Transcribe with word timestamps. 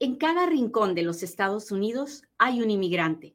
En 0.00 0.14
cada 0.14 0.46
rincón 0.46 0.94
de 0.94 1.02
los 1.02 1.24
Estados 1.24 1.72
Unidos 1.72 2.22
hay 2.38 2.62
un 2.62 2.70
inmigrante. 2.70 3.34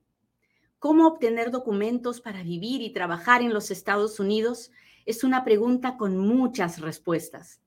¿Cómo 0.80 1.08
obtener 1.08 1.52
documentos 1.52 2.22
para 2.22 2.42
vivir 2.42 2.82
y 2.82 2.94
trabajar 2.94 3.42
en 3.42 3.54
los 3.54 3.70
Estados 3.70 4.18
Unidos? 4.18 4.72
Es 5.06 5.26
una 5.26 5.44
pregunta 5.44 5.98
con 5.98 6.18
muchas 6.18 6.80
respuestas. 6.80 7.60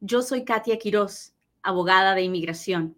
Yo 0.00 0.22
soy 0.22 0.44
Katia 0.44 0.76
Quiroz, 0.76 1.34
abogada 1.62 2.16
de 2.16 2.22
inmigración, 2.22 2.96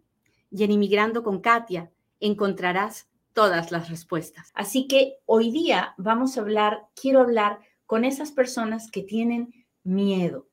y 0.50 0.64
en 0.64 0.70
Inmigrando 0.70 1.22
con 1.22 1.42
Katia 1.42 1.90
encontrarás 2.20 3.08
todas 3.34 3.70
las 3.70 3.90
respuestas. 3.90 4.50
Así 4.54 4.86
que 4.86 5.18
hoy 5.26 5.50
día 5.50 5.94
vamos 5.98 6.38
a 6.38 6.40
hablar, 6.40 6.86
quiero 6.98 7.20
hablar 7.20 7.58
con 7.84 8.06
esas 8.06 8.32
personas 8.32 8.90
que 8.90 9.02
tienen 9.02 9.66
miedo. 9.82 10.48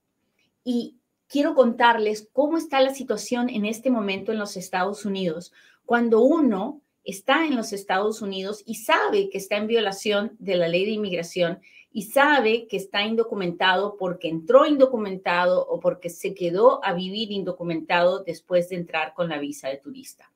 Y 0.65 1.00
quiero 1.31 1.55
contarles 1.55 2.27
cómo 2.33 2.57
está 2.57 2.81
la 2.81 2.93
situación 2.93 3.49
en 3.49 3.65
este 3.65 3.89
momento 3.89 4.33
en 4.33 4.37
los 4.37 4.57
Estados 4.57 5.05
Unidos, 5.05 5.53
cuando 5.85 6.21
uno 6.21 6.81
está 7.05 7.45
en 7.45 7.55
los 7.55 7.71
Estados 7.71 8.21
Unidos 8.21 8.61
y 8.65 8.75
sabe 8.75 9.29
que 9.29 9.37
está 9.37 9.55
en 9.55 9.67
violación 9.67 10.35
de 10.39 10.57
la 10.57 10.67
ley 10.67 10.85
de 10.85 10.91
inmigración 10.91 11.61
y 11.93 12.03
sabe 12.03 12.67
que 12.67 12.77
está 12.77 13.03
indocumentado 13.03 13.95
porque 13.97 14.27
entró 14.27 14.65
indocumentado 14.65 15.65
o 15.67 15.79
porque 15.79 16.09
se 16.09 16.33
quedó 16.33 16.83
a 16.83 16.93
vivir 16.93 17.31
indocumentado 17.31 18.23
después 18.23 18.69
de 18.69 18.75
entrar 18.75 19.13
con 19.13 19.29
la 19.29 19.39
visa 19.39 19.69
de 19.69 19.77
turista. 19.77 20.31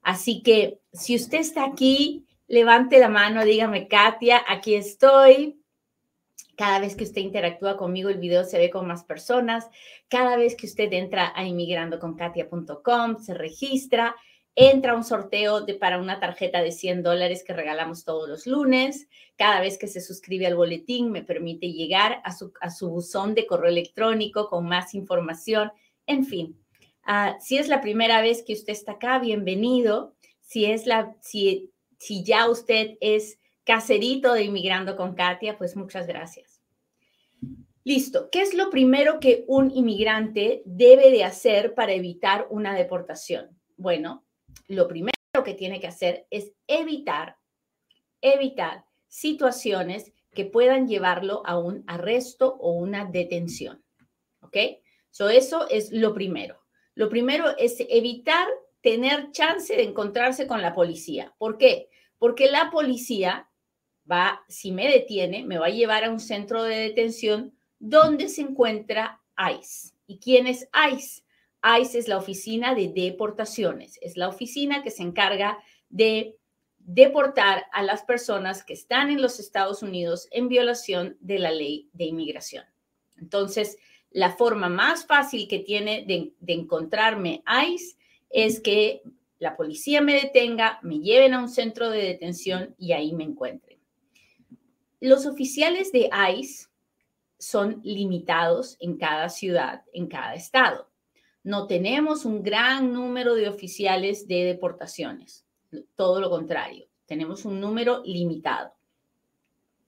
Así 0.00 0.42
que 0.42 0.78
si 0.92 1.16
usted 1.16 1.38
está 1.38 1.64
aquí, 1.64 2.24
levante 2.46 2.98
la 2.98 3.08
mano, 3.08 3.44
dígame, 3.44 3.88
Katia, 3.88 4.42
aquí 4.48 4.74
estoy. 4.74 5.59
Cada 6.60 6.78
vez 6.78 6.94
que 6.94 7.04
usted 7.04 7.22
interactúa 7.22 7.78
conmigo, 7.78 8.10
el 8.10 8.18
video 8.18 8.44
se 8.44 8.58
ve 8.58 8.68
con 8.68 8.86
más 8.86 9.02
personas. 9.04 9.70
Cada 10.08 10.36
vez 10.36 10.54
que 10.54 10.66
usted 10.66 10.92
entra 10.92 11.32
a 11.34 11.46
inmigrandoconkatia.com, 11.46 13.16
se 13.16 13.32
registra, 13.32 14.14
entra 14.54 14.94
un 14.94 15.02
sorteo 15.02 15.62
de, 15.62 15.76
para 15.76 15.98
una 15.98 16.20
tarjeta 16.20 16.60
de 16.60 16.70
100 16.70 17.02
dólares 17.02 17.44
que 17.46 17.54
regalamos 17.54 18.04
todos 18.04 18.28
los 18.28 18.46
lunes. 18.46 19.08
Cada 19.36 19.62
vez 19.62 19.78
que 19.78 19.86
se 19.86 20.02
suscribe 20.02 20.46
al 20.46 20.54
boletín, 20.54 21.10
me 21.10 21.22
permite 21.22 21.72
llegar 21.72 22.20
a 22.24 22.36
su, 22.36 22.52
a 22.60 22.68
su 22.68 22.90
buzón 22.90 23.34
de 23.34 23.46
correo 23.46 23.70
electrónico 23.70 24.50
con 24.50 24.66
más 24.66 24.92
información. 24.92 25.72
En 26.04 26.26
fin, 26.26 26.60
uh, 27.08 27.40
si 27.40 27.56
es 27.56 27.68
la 27.68 27.80
primera 27.80 28.20
vez 28.20 28.42
que 28.46 28.52
usted 28.52 28.74
está 28.74 28.92
acá, 28.92 29.18
bienvenido. 29.18 30.14
Si, 30.42 30.66
es 30.66 30.84
la, 30.84 31.16
si, 31.22 31.72
si 31.96 32.22
ya 32.22 32.50
usted 32.50 32.98
es 33.00 33.38
caserito 33.64 34.34
de 34.34 34.42
Inmigrando 34.42 34.94
con 34.94 35.14
Katia, 35.14 35.56
pues 35.56 35.74
muchas 35.74 36.06
gracias. 36.06 36.49
Listo. 37.84 38.28
¿Qué 38.30 38.42
es 38.42 38.52
lo 38.52 38.68
primero 38.68 39.20
que 39.20 39.44
un 39.46 39.70
inmigrante 39.70 40.62
debe 40.66 41.10
de 41.10 41.24
hacer 41.24 41.74
para 41.74 41.92
evitar 41.92 42.46
una 42.50 42.74
deportación? 42.74 43.58
Bueno, 43.76 44.26
lo 44.68 44.86
primero 44.86 45.12
que 45.44 45.54
tiene 45.54 45.80
que 45.80 45.86
hacer 45.86 46.26
es 46.30 46.52
evitar, 46.66 47.36
evitar 48.20 48.84
situaciones 49.08 50.12
que 50.32 50.44
puedan 50.44 50.86
llevarlo 50.88 51.42
a 51.46 51.58
un 51.58 51.82
arresto 51.86 52.56
o 52.60 52.72
una 52.72 53.06
detención. 53.06 53.82
¿Ok? 54.42 54.56
So, 55.10 55.28
eso 55.30 55.68
es 55.68 55.90
lo 55.90 56.12
primero. 56.12 56.60
Lo 56.94 57.08
primero 57.08 57.56
es 57.56 57.76
evitar 57.88 58.46
tener 58.82 59.30
chance 59.32 59.74
de 59.74 59.82
encontrarse 59.82 60.46
con 60.46 60.60
la 60.60 60.74
policía. 60.74 61.34
¿Por 61.38 61.56
qué? 61.56 61.88
Porque 62.18 62.50
la 62.50 62.70
policía 62.70 63.48
va, 64.10 64.44
si 64.48 64.70
me 64.70 64.86
detiene, 64.88 65.44
me 65.44 65.58
va 65.58 65.66
a 65.66 65.70
llevar 65.70 66.04
a 66.04 66.10
un 66.10 66.20
centro 66.20 66.62
de 66.62 66.76
detención 66.76 67.56
donde 67.80 68.28
se 68.28 68.42
encuentra 68.42 69.20
ICE. 69.36 69.94
¿Y 70.06 70.18
quién 70.18 70.46
es 70.46 70.68
ICE? 70.92 71.22
ICE 71.80 71.98
es 71.98 72.08
la 72.08 72.18
oficina 72.18 72.74
de 72.74 72.88
deportaciones, 72.88 73.98
es 74.00 74.16
la 74.16 74.28
oficina 74.28 74.82
que 74.82 74.90
se 74.90 75.02
encarga 75.02 75.58
de 75.88 76.36
deportar 76.78 77.66
a 77.72 77.82
las 77.82 78.02
personas 78.02 78.64
que 78.64 78.72
están 78.72 79.10
en 79.10 79.20
los 79.20 79.40
Estados 79.40 79.82
Unidos 79.82 80.28
en 80.30 80.48
violación 80.48 81.16
de 81.20 81.38
la 81.38 81.50
ley 81.50 81.88
de 81.92 82.04
inmigración. 82.04 82.64
Entonces, 83.18 83.76
la 84.10 84.32
forma 84.32 84.68
más 84.68 85.06
fácil 85.06 85.46
que 85.48 85.58
tiene 85.60 86.04
de 86.06 86.52
encontrarme 86.52 87.42
ICE 87.66 87.96
es 88.30 88.60
que 88.60 89.02
la 89.38 89.56
policía 89.56 90.00
me 90.00 90.14
detenga, 90.14 90.80
me 90.82 90.98
lleven 91.00 91.34
a 91.34 91.40
un 91.40 91.48
centro 91.48 91.90
de 91.90 92.02
detención 92.02 92.74
y 92.78 92.92
ahí 92.92 93.12
me 93.12 93.24
encuentren. 93.24 93.78
Los 95.00 95.26
oficiales 95.26 95.92
de 95.92 96.10
ICE 96.34 96.69
son 97.40 97.80
limitados 97.82 98.76
en 98.78 98.98
cada 98.98 99.28
ciudad, 99.30 99.82
en 99.92 100.06
cada 100.06 100.34
estado. 100.34 100.88
No 101.42 101.66
tenemos 101.66 102.24
un 102.24 102.42
gran 102.42 102.92
número 102.92 103.34
de 103.34 103.48
oficiales 103.48 104.28
de 104.28 104.44
deportaciones, 104.44 105.46
todo 105.96 106.20
lo 106.20 106.30
contrario, 106.30 106.86
tenemos 107.06 107.44
un 107.44 107.60
número 107.60 108.02
limitado. 108.04 108.74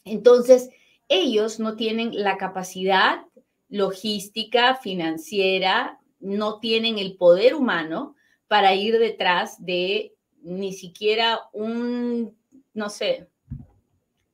Entonces, 0.04 0.70
ellos 1.08 1.60
no 1.60 1.76
tienen 1.76 2.10
la 2.14 2.38
capacidad 2.38 3.26
logística, 3.68 4.76
financiera, 4.76 6.00
no 6.20 6.58
tienen 6.58 6.98
el 6.98 7.16
poder 7.16 7.54
humano 7.54 8.16
para 8.48 8.74
ir 8.74 8.98
detrás 8.98 9.62
de 9.64 10.14
ni 10.42 10.72
siquiera 10.72 11.40
un, 11.52 12.36
no 12.74 12.90
sé, 12.90 13.28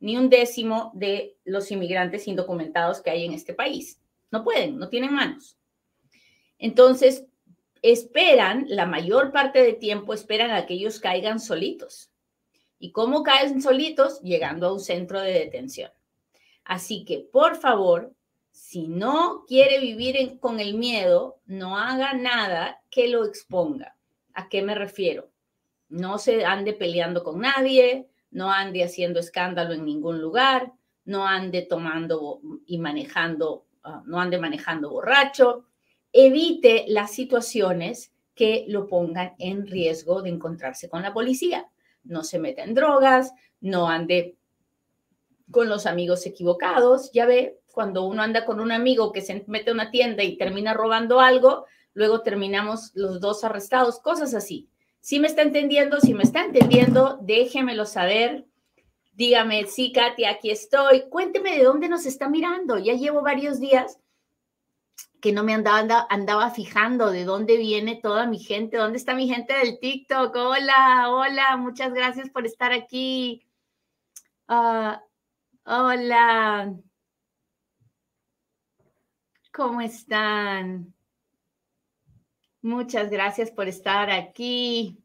ni 0.01 0.17
un 0.17 0.31
décimo 0.31 0.93
de 0.95 1.37
los 1.45 1.71
inmigrantes 1.71 2.29
indocumentados 2.29 3.01
que 3.01 3.11
hay 3.11 3.25
en 3.25 3.33
este 3.33 3.55
país. 3.55 4.01
No 4.31 4.45
pueden, 4.45 4.79
no 4.79 4.89
tienen 4.89 5.13
manos. 5.13 5.57
Entonces, 6.59 7.25
esperan, 7.83 8.67
la 8.69 8.87
mayor 8.87 9.33
parte 9.33 9.63
del 9.63 9.79
tiempo 9.79 10.13
esperan 10.13 10.51
a 10.51 10.67
que 10.67 10.75
ellos 10.75 11.01
caigan 11.01 11.41
solitos. 11.41 12.11
¿Y 12.79 12.93
cómo 12.93 13.23
caen 13.23 13.61
solitos? 13.61 14.21
Llegando 14.21 14.69
a 14.69 14.73
un 14.73 14.81
centro 14.81 15.21
de 15.21 15.33
detención. 15.33 15.91
Así 16.65 17.05
que, 17.05 17.21
por 17.21 17.57
favor, 17.57 18.15
si 18.51 18.89
no 18.89 19.45
quiere 19.47 19.81
vivir 19.81 20.39
con 20.39 20.61
el 20.61 20.75
miedo, 20.75 21.41
no 21.47 21.79
haga 21.79 22.13
nada 22.13 22.83
que 22.91 23.09
lo 23.09 23.25
exponga. 23.25 23.97
¿A 24.35 24.49
qué 24.49 24.63
me 24.63 24.75
refiero? 24.75 25.31
No 25.89 26.19
se 26.19 26.45
ande 26.45 26.75
peleando 26.75 27.25
con 27.25 27.41
nadie, 27.41 28.09
no 28.31 28.53
ande 28.53 28.85
haciendo 28.85 29.21
escándalo 29.21 29.75
en 29.75 29.85
ningún 29.85 30.21
lugar, 30.21 30.73
no 31.05 31.27
ande 31.27 31.63
tomando 31.63 32.41
y 32.67 32.79
manejando, 32.79 33.67
ah, 33.83 34.03
no 34.07 34.21
ande 34.21 34.39
manejando 34.39 34.91
borracho, 34.91 35.65
evite 36.13 36.85
las 36.89 37.13
situaciones 37.13 38.13
que 38.35 38.65
lo 38.69 38.87
pongan 38.87 39.35
en 39.39 39.67
riesgo 39.67 40.23
de 40.23 40.31
encontrarse 40.31 40.89
con 40.89 41.03
la 41.03 41.13
policía. 41.13 41.69
No 42.05 42.23
se 42.23 42.39
meta 42.39 42.63
en 42.63 42.75
drogas, 42.75 43.33
no 43.61 43.89
ande 43.89 44.37
con 45.51 45.69
los 45.69 45.87
amigos 45.87 46.25
equivocados. 46.27 47.11
Ya 47.13 47.27
ve, 47.27 47.59
cuando 47.73 48.05
uno 48.05 48.23
anda 48.23 48.45
con 48.45 48.61
un 48.61 48.73
amigo 48.73 49.13
que 49.13 49.23
se 49.23 49.45
mete 49.47 49.71
a 49.71 49.75
una 49.75 49.91
tienda 49.91 50.23
y 50.23 50.37
termina 50.37 50.75
robando 50.75 51.21
algo, 51.21 51.67
luego 51.95 52.23
terminamos 52.23 52.93
los 52.95 53.21
dos 53.21 53.45
arrestados, 53.45 53.99
cosas 53.99 54.35
así. 54.35 54.69
Si 55.01 55.21
me 55.21 55.29
está 55.29 55.43
entendiendo, 55.43 56.01
si 56.01 56.15
me 56.15 56.23
está 56.23 56.45
entendiendo, 56.45 57.19
déjemelo 57.23 57.87
saber. 57.87 58.47
Dígame, 59.13 59.67
sí, 59.67 59.93
Katia, 59.93 60.31
aquí 60.31 60.51
estoy. 60.51 61.09
Cuénteme 61.09 61.57
de 61.57 61.65
dónde 61.65 61.89
nos 61.89 62.07
está 62.07 62.29
mirando. 62.29 62.79
Ya 62.79 62.95
llevo 62.95 63.23
varios 63.23 63.59
días 63.59 63.99
que 65.21 65.33
no 65.33 65.43
me 65.43 65.55
andaba, 65.55 66.07
andaba, 66.11 66.51
fijando 66.51 67.11
de 67.11 67.25
dónde 67.25 67.57
viene 67.57 67.99
toda 68.01 68.27
mi 68.27 68.39
gente, 68.39 68.77
dónde 68.77 68.99
está 68.99 69.15
mi 69.15 69.29
gente 69.29 69.55
del 69.55 69.79
TikTok. 69.81 70.35
Hola, 70.37 71.11
hola, 71.11 71.57
muchas 71.57 71.93
gracias 71.93 72.31
por 72.31 72.47
estar 72.47 72.73
aquí. 72.73 73.45
Ah, 74.47 75.03
hola. 75.65 76.75
¿Cómo 79.53 79.81
están? 79.81 80.95
Muchas 82.69 83.09
gracias 83.09 83.51
por 83.51 83.67
estar 83.67 84.11
aquí. 84.11 84.99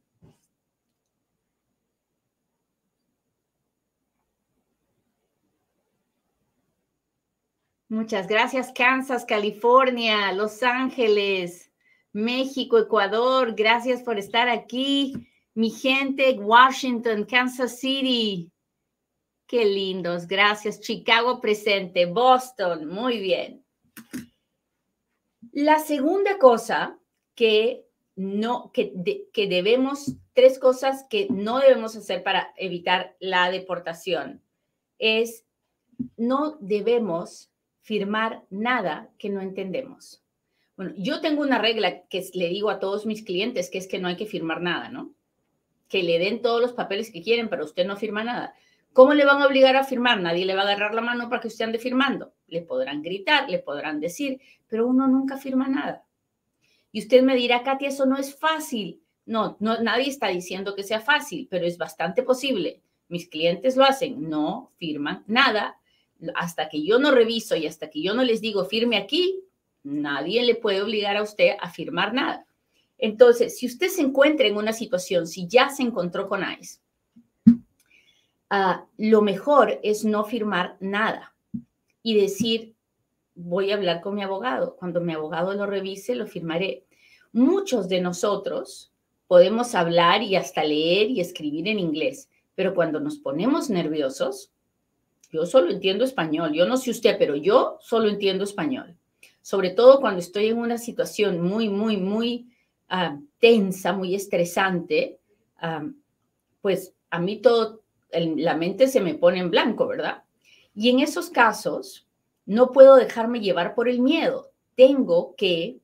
Muchas 7.88 8.28
gracias, 8.28 8.74
Kansas, 8.74 9.24
California, 9.24 10.34
Los 10.34 10.62
Ángeles, 10.62 11.72
México, 12.12 12.78
Ecuador. 12.78 13.56
Gracias 13.56 14.04
por 14.04 14.20
estar 14.20 14.50
aquí. 14.50 15.14
Mi 15.54 15.70
gente, 15.70 16.38
Washington, 16.38 17.24
Kansas 17.24 17.80
City. 17.80 18.52
Qué 19.48 19.64
lindos. 19.64 20.28
Gracias. 20.28 20.82
Chicago 20.82 21.40
presente. 21.40 22.08
Boston. 22.08 22.90
Muy 22.90 23.20
bien. 23.20 23.66
La 25.54 25.80
segunda 25.80 26.38
cosa 26.38 27.00
que 27.36 27.86
no, 28.16 28.72
que, 28.72 28.94
que 29.34 29.48
debemos, 29.48 30.16
tres 30.34 30.60
cosas 30.60 31.06
que 31.10 31.28
no 31.30 31.60
debemos 31.60 31.96
hacer 31.96 32.24
para 32.24 32.54
evitar 32.58 33.16
la 33.20 33.50
deportación 33.50 34.42
es 35.00 35.46
no 36.18 36.58
debemos 36.60 37.52
firmar 37.82 38.44
nada 38.50 39.10
que 39.18 39.30
no 39.30 39.42
entendemos. 39.42 40.24
Bueno, 40.76 40.94
yo 40.98 41.22
tengo 41.22 41.42
una 41.42 41.60
regla 41.60 42.04
que 42.08 42.26
le 42.34 42.50
digo 42.50 42.70
a 42.70 42.80
todos 42.80 43.06
mis 43.06 43.24
clientes, 43.24 43.70
que 43.70 43.78
es 43.78 43.88
que 43.88 44.00
no 44.00 44.08
hay 44.08 44.16
que 44.16 44.26
firmar 44.26 44.62
nada, 44.62 44.90
¿no? 44.90 45.14
Que 45.88 46.02
le 46.02 46.18
den 46.18 46.42
todos 46.42 46.62
los 46.62 46.74
papeles 46.74 47.12
que 47.12 47.22
quieren, 47.22 47.50
pero 47.50 47.66
usted 47.66 47.86
no 47.86 47.98
firma 47.98 48.24
nada. 48.24 48.56
¿Cómo 48.94 49.14
le 49.14 49.26
van 49.26 49.42
a 49.42 49.48
obligar 49.48 49.76
a 49.76 49.84
firmar? 49.84 50.22
Nadie 50.22 50.46
le 50.46 50.56
va 50.56 50.62
a 50.62 50.66
agarrar 50.66 50.94
la 50.94 51.02
mano 51.02 51.30
para 51.30 51.42
que 51.42 51.48
usted 51.48 51.66
ande 51.66 51.80
firmando. 51.80 52.34
Le 52.48 52.62
podrán 52.62 53.02
gritar, 53.02 53.50
le 53.50 53.60
podrán 53.60 54.00
decir, 54.00 54.40
pero 54.68 54.88
uno 54.88 55.08
nunca 55.08 55.38
firma 55.38 55.68
nada. 55.68 56.06
Y 56.94 57.00
usted 57.00 57.24
me 57.24 57.36
dirá, 57.36 57.64
Katia, 57.64 57.90
eso 57.90 58.06
no 58.06 58.18
es 58.18 58.36
fácil. 58.36 59.02
No, 59.26 59.58
no, 59.60 59.82
nadie 59.82 60.10
está 60.10 60.28
diciendo 60.28 60.76
que 60.76 60.84
sea 60.84 61.02
fácil, 61.02 61.48
pero 61.50 61.66
es 61.66 61.78
bastante 61.78 62.22
posible. 62.24 62.82
Mis 63.10 63.28
clientes 63.28 63.76
lo 63.76 63.84
hacen, 63.84 64.30
no 64.30 64.72
firman 64.78 65.24
nada. 65.28 65.78
Hasta 66.36 66.70
que 66.70 66.84
yo 66.86 67.00
no 67.00 67.12
reviso 67.12 67.56
y 67.56 67.66
hasta 67.66 67.90
que 67.90 68.02
yo 68.02 68.14
no 68.14 68.24
les 68.24 68.42
digo 68.42 68.64
firme 68.66 68.98
aquí, 68.98 69.44
nadie 69.82 70.44
le 70.44 70.56
puede 70.56 70.82
obligar 70.82 71.18
a 71.18 71.24
usted 71.24 71.58
a 71.60 71.70
firmar 71.70 72.14
nada. 72.14 72.46
Entonces, 73.00 73.58
si 73.58 73.66
usted 73.66 73.88
se 73.88 74.02
encuentra 74.02 74.48
en 74.48 74.56
una 74.56 74.72
situación, 74.72 75.26
si 75.28 75.48
ya 75.48 75.70
se 75.70 75.82
encontró 75.82 76.30
con 76.30 76.44
ICE, 76.44 76.80
ah, 78.52 78.86
lo 78.98 79.22
mejor 79.22 79.80
es 79.84 80.06
no 80.06 80.24
firmar 80.24 80.78
nada 80.80 81.36
y 82.04 82.16
decir, 82.16 82.73
voy 83.36 83.72
a 83.72 83.76
hablar 83.76 84.02
con 84.02 84.16
mi 84.16 84.24
abogado. 84.24 84.76
Cuando 84.76 85.02
mi 85.02 85.14
abogado 85.14 85.54
lo 85.54 85.66
revise, 85.66 86.16
lo 86.16 86.28
firmaré. 86.28 86.86
Muchos 87.32 87.90
de 87.90 88.02
nosotros 88.02 88.92
podemos 89.28 89.74
hablar 89.76 90.22
y 90.22 90.36
hasta 90.36 90.64
leer 90.64 91.10
y 91.10 91.20
escribir 91.20 91.68
en 91.68 91.80
inglés, 91.80 92.30
pero 92.56 92.76
cuando 92.76 93.00
nos 93.00 93.18
ponemos 93.18 93.70
nerviosos, 93.70 94.52
yo 95.32 95.48
solo 95.48 95.72
entiendo 95.72 96.04
español. 96.04 96.54
Yo 96.54 96.68
no 96.68 96.78
sé 96.78 96.92
usted, 96.92 97.18
pero 97.18 97.36
yo 97.36 97.80
solo 97.82 98.08
entiendo 98.08 98.44
español. 98.44 98.96
Sobre 99.42 99.72
todo 99.72 100.00
cuando 100.00 100.20
estoy 100.20 100.48
en 100.48 100.60
una 100.60 100.78
situación 100.78 101.42
muy, 101.42 101.70
muy, 101.70 101.98
muy 101.98 102.48
ah, 102.90 103.18
tensa, 103.40 103.94
muy 103.94 104.14
estresante, 104.14 105.20
ah, 105.58 105.88
pues 106.62 106.94
a 107.10 107.20
mí 107.20 107.38
todo, 107.38 107.82
la 108.12 108.56
mente 108.56 108.88
se 108.88 109.02
me 109.02 109.16
pone 109.16 109.40
en 109.40 109.50
blanco, 109.50 109.88
¿verdad? 109.88 110.24
Y 110.76 110.90
en 110.90 111.00
esos 111.00 111.30
casos, 111.30 112.03
no 112.46 112.72
puedo 112.72 112.96
dejarme 112.96 113.40
llevar 113.40 113.76
por 113.76 113.88
el 113.88 114.00
miedo. 114.00 114.52
Tengo 114.76 115.36
que 115.36 115.80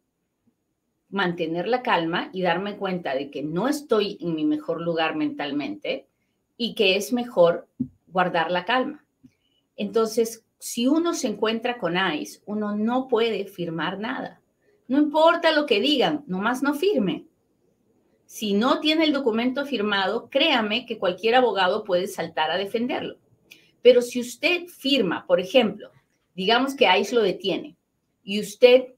mantener 1.09 1.67
la 1.67 1.81
calma 1.81 2.29
y 2.33 2.41
darme 2.41 2.77
cuenta 2.77 3.15
de 3.15 3.31
que 3.31 3.43
no 3.43 3.67
estoy 3.67 4.17
en 4.21 4.35
mi 4.35 4.45
mejor 4.45 4.81
lugar 4.81 5.15
mentalmente 5.15 6.07
y 6.57 6.75
que 6.75 6.95
es 6.95 7.13
mejor 7.13 7.67
guardar 8.07 8.51
la 8.51 8.65
calma. 8.65 9.05
Entonces, 9.75 10.45
si 10.59 10.87
uno 10.87 11.13
se 11.13 11.27
encuentra 11.27 11.77
con 11.77 11.95
ICE, 11.95 12.41
uno 12.45 12.75
no 12.75 13.07
puede 13.07 13.45
firmar 13.45 13.97
nada. 13.97 14.41
No 14.87 14.97
importa 14.97 15.51
lo 15.51 15.65
que 15.65 15.79
digan, 15.79 16.23
nomás 16.27 16.61
no 16.61 16.73
firme. 16.73 17.25
Si 18.25 18.53
no 18.53 18.79
tiene 18.79 19.05
el 19.05 19.13
documento 19.13 19.65
firmado, 19.65 20.29
créame 20.29 20.85
que 20.85 20.99
cualquier 20.99 21.35
abogado 21.35 21.83
puede 21.83 22.07
saltar 22.07 22.51
a 22.51 22.57
defenderlo. 22.57 23.17
Pero 23.81 24.01
si 24.01 24.19
usted 24.19 24.67
firma, 24.67 25.25
por 25.25 25.39
ejemplo, 25.39 25.91
digamos 26.39 26.73
que 26.73 26.87
ICE 26.87 27.15
lo 27.15 27.21
detiene 27.21 27.75
y 28.23 28.39
usted 28.39 28.93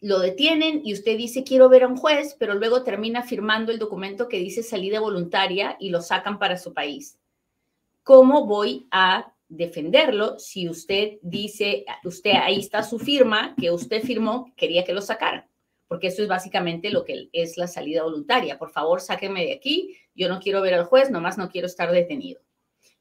lo 0.00 0.20
detienen 0.20 0.80
y 0.84 0.92
usted 0.92 1.16
dice 1.18 1.42
quiero 1.42 1.68
ver 1.68 1.82
a 1.82 1.88
un 1.88 1.96
juez, 1.96 2.36
pero 2.38 2.54
luego 2.54 2.84
termina 2.84 3.24
firmando 3.24 3.72
el 3.72 3.80
documento 3.80 4.28
que 4.28 4.38
dice 4.38 4.62
salida 4.62 5.00
voluntaria 5.00 5.76
y 5.80 5.90
lo 5.90 6.02
sacan 6.02 6.38
para 6.38 6.56
su 6.56 6.72
país. 6.72 7.18
¿Cómo 8.04 8.46
voy 8.46 8.86
a 8.92 9.34
defenderlo 9.48 10.38
si 10.38 10.68
usted 10.68 11.18
dice, 11.20 11.84
usted 12.04 12.34
ahí 12.40 12.60
está 12.60 12.84
su 12.84 13.00
firma, 13.00 13.56
que 13.60 13.72
usted 13.72 14.04
firmó, 14.04 14.52
quería 14.56 14.84
que 14.84 14.94
lo 14.94 15.00
sacaran? 15.00 15.48
Porque 15.88 16.06
eso 16.06 16.22
es 16.22 16.28
básicamente 16.28 16.90
lo 16.90 17.04
que 17.04 17.28
es 17.32 17.56
la 17.56 17.66
salida 17.66 18.04
voluntaria. 18.04 18.56
Por 18.56 18.70
favor, 18.70 19.00
sáquenme 19.00 19.44
de 19.44 19.54
aquí, 19.54 19.96
yo 20.14 20.28
no 20.28 20.38
quiero 20.38 20.62
ver 20.62 20.74
al 20.74 20.84
juez, 20.84 21.10
nomás 21.10 21.36
no 21.36 21.50
quiero 21.50 21.66
estar 21.66 21.90
detenido. 21.90 22.45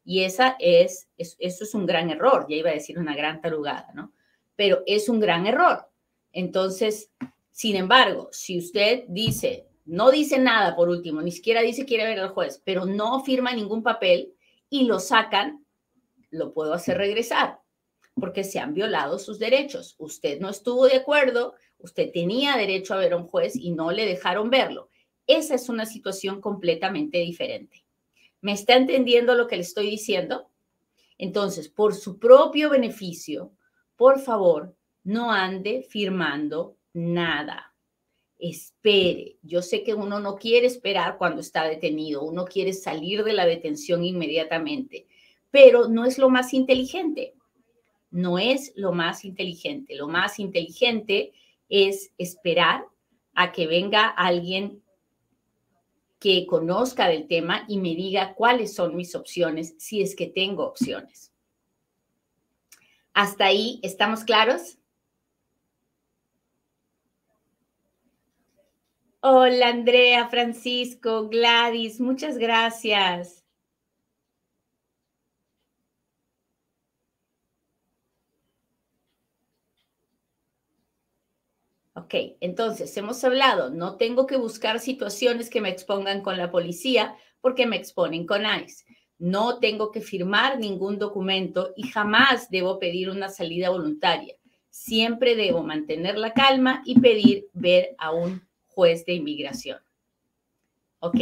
Y 0.06 0.24
esa 0.24 0.56
es, 0.60 1.10
eso 1.18 1.64
es 1.64 1.74
un 1.74 1.88
gran 1.88 2.12
error, 2.12 2.46
ya 2.48 2.56
iba 2.56 2.70
a 2.70 2.76
decir 2.76 3.00
una 3.00 3.16
gran 3.16 3.42
tarugada, 3.42 3.88
¿no? 3.96 4.14
Pero 4.56 4.84
es 4.86 5.10
un 5.10 5.20
gran 5.20 5.48
error. 5.48 5.90
Entonces, 6.32 7.12
sin 7.52 7.76
embargo, 7.76 8.30
si 8.32 8.60
usted 8.60 9.06
dice, 9.08 9.68
no 9.86 10.12
dice 10.12 10.38
nada 10.38 10.76
por 10.76 10.90
último, 10.90 11.22
ni 11.22 11.32
siquiera 11.32 11.62
dice 11.62 11.86
quiere 11.86 12.06
ver 12.06 12.20
al 12.20 12.30
juez, 12.30 12.62
pero 12.64 12.86
no 12.86 13.24
firma 13.24 13.54
ningún 13.54 13.82
papel 13.82 14.34
y 14.70 14.84
lo 14.84 15.00
sacan, 15.00 15.66
lo 16.30 16.54
puedo 16.54 16.74
hacer 16.74 16.98
regresar, 16.98 17.60
porque 18.16 18.44
se 18.44 18.60
han 18.60 18.74
violado 18.74 19.18
sus 19.18 19.40
derechos. 19.40 19.96
Usted 19.98 20.40
no 20.40 20.50
estuvo 20.50 20.86
de 20.86 20.98
acuerdo, 20.98 21.56
usted 21.80 22.12
tenía 22.12 22.58
derecho 22.58 22.94
a 22.94 22.98
ver 22.98 23.14
a 23.14 23.18
un 23.18 23.28
juez 23.28 23.56
y 23.56 23.72
no 23.72 23.92
le 23.92 24.06
dejaron 24.06 24.50
verlo. 24.50 24.90
Esa 25.26 25.56
es 25.56 25.70
una 25.70 25.86
situación 25.86 26.42
completamente 26.42 27.20
diferente. 27.20 27.85
¿Me 28.46 28.52
está 28.52 28.76
entendiendo 28.76 29.34
lo 29.34 29.48
que 29.48 29.56
le 29.56 29.64
estoy 29.64 29.90
diciendo? 29.90 30.52
Entonces, 31.18 31.68
por 31.68 31.96
su 31.96 32.20
propio 32.20 32.70
beneficio, 32.70 33.54
por 33.96 34.20
favor, 34.20 34.76
no 35.04 35.32
ande 35.32 35.82
firmando 35.82 36.78
nada. 36.94 37.74
Espere. 38.38 39.38
Yo 39.42 39.64
sé 39.64 39.82
que 39.82 39.96
uno 39.96 40.20
no 40.20 40.36
quiere 40.36 40.68
esperar 40.68 41.18
cuando 41.18 41.42
está 41.42 41.64
detenido, 41.64 42.22
uno 42.22 42.46
quiere 42.46 42.74
salir 42.74 43.24
de 43.24 43.34
la 43.34 43.48
detención 43.48 44.06
inmediatamente, 44.06 45.08
pero 45.50 45.88
no 45.88 46.06
es 46.06 46.20
lo 46.20 46.30
más 46.30 46.54
inteligente. 46.54 47.34
No 48.12 48.38
es 48.38 48.74
lo 48.76 48.92
más 48.92 49.26
inteligente. 49.26 49.96
Lo 49.96 50.08
más 50.08 50.38
inteligente 50.38 51.34
es 51.68 52.12
esperar 52.20 52.86
a 53.34 53.52
que 53.52 53.66
venga 53.66 54.06
alguien 54.06 54.84
que 56.20 56.46
conozca 56.48 57.08
del 57.08 57.28
tema 57.28 57.66
y 57.68 57.78
me 57.78 57.96
diga 57.96 58.34
cuáles 58.36 58.74
son 58.74 58.96
mis 58.96 59.16
opciones, 59.16 59.76
si 59.78 60.02
es 60.02 60.16
que 60.16 60.28
tengo 60.28 60.66
opciones. 60.66 61.32
¿Hasta 63.14 63.46
ahí 63.46 63.80
estamos 63.84 64.24
claros? 64.24 64.78
Hola 69.22 69.70
Andrea, 69.70 70.28
Francisco, 70.28 71.30
Gladys, 71.30 72.00
muchas 72.00 72.38
gracias. 72.38 73.45
Ok, 82.06 82.14
entonces 82.40 82.96
hemos 82.98 83.24
hablado, 83.24 83.72
no 83.72 83.96
tengo 83.98 84.28
que 84.28 84.38
buscar 84.38 84.80
situaciones 84.80 85.50
que 85.50 85.60
me 85.60 85.70
expongan 85.70 86.22
con 86.22 86.38
la 86.38 86.52
policía 86.52 87.16
porque 87.42 87.66
me 87.66 87.78
exponen 87.78 88.28
con 88.28 88.44
ICE. 88.44 88.86
No 89.18 89.58
tengo 89.58 89.92
que 89.92 90.02
firmar 90.02 90.60
ningún 90.60 91.00
documento 91.00 91.74
y 91.76 91.88
jamás 91.88 92.52
debo 92.52 92.78
pedir 92.78 93.10
una 93.10 93.30
salida 93.30 93.72
voluntaria. 93.72 94.36
Siempre 94.70 95.36
debo 95.36 95.64
mantener 95.64 96.20
la 96.20 96.34
calma 96.34 96.84
y 96.86 97.00
pedir 97.00 97.48
ver 97.54 97.96
a 97.98 98.12
un 98.12 98.48
juez 98.68 99.04
de 99.08 99.14
inmigración. 99.14 99.80
Ok. 101.00 101.18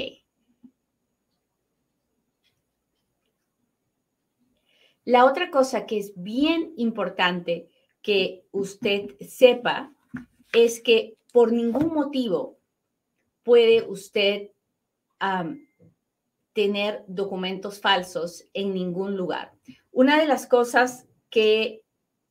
La 5.05 5.23
otra 5.23 5.49
cosa 5.49 5.85
que 5.85 5.97
es 5.97 6.11
bien 6.17 6.73
importante 6.75 7.69
que 8.01 8.43
usted 8.51 9.15
sepa 9.21 9.93
es 10.53 10.79
que 10.79 11.17
por 11.33 11.51
ningún 11.51 11.93
motivo 11.93 12.57
puede 13.43 13.81
usted 13.81 14.51
tener 16.53 17.03
documentos 17.07 17.79
falsos 17.79 18.45
en 18.53 18.73
ningún 18.73 19.17
lugar. 19.17 19.53
Una 19.91 20.19
de 20.19 20.27
las 20.27 20.47
cosas 20.47 21.07
que 21.29 21.81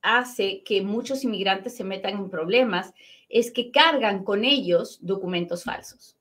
hace 0.03 0.63
que 0.63 0.83
muchos 0.83 1.25
inmigrantes 1.25 1.77
se 1.77 1.85
metan 1.85 2.15
en 2.15 2.31
problemas 2.31 2.93
es 3.29 3.51
que 3.51 3.71
cargan 3.71 4.25
con 4.25 4.45
ellos 4.45 4.99
documentos 5.01 5.65
falsos. 5.65 6.17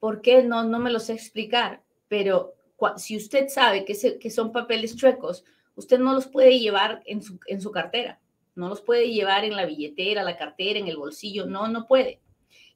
¿Por 0.00 0.20
qué? 0.20 0.42
No, 0.42 0.64
no 0.64 0.78
me 0.78 0.90
lo 0.90 1.00
sé 1.00 1.14
explicar, 1.14 1.82
pero 2.08 2.54
si 2.96 3.16
usted 3.16 3.48
sabe 3.48 3.84
que, 3.84 4.30
son 4.30 4.52
papeles 4.52 4.96
chuecos, 4.96 5.44
usted 5.76 5.98
no 5.98 6.12
los 6.12 6.26
puede 6.26 6.58
llevar 6.58 7.02
en 7.06 7.22
su 7.22 7.70
cartera. 7.70 8.20
No 8.54 8.68
los 8.68 8.80
puede 8.80 9.10
llevar 9.10 9.44
en 9.44 9.56
la 9.56 9.66
billetera, 9.66 10.22
la 10.22 10.36
cartera, 10.36 10.78
en 10.78 10.88
el 10.88 10.96
bolsillo. 10.96 11.46
No, 11.46 11.68
no 11.68 11.86
puede. 11.86 12.20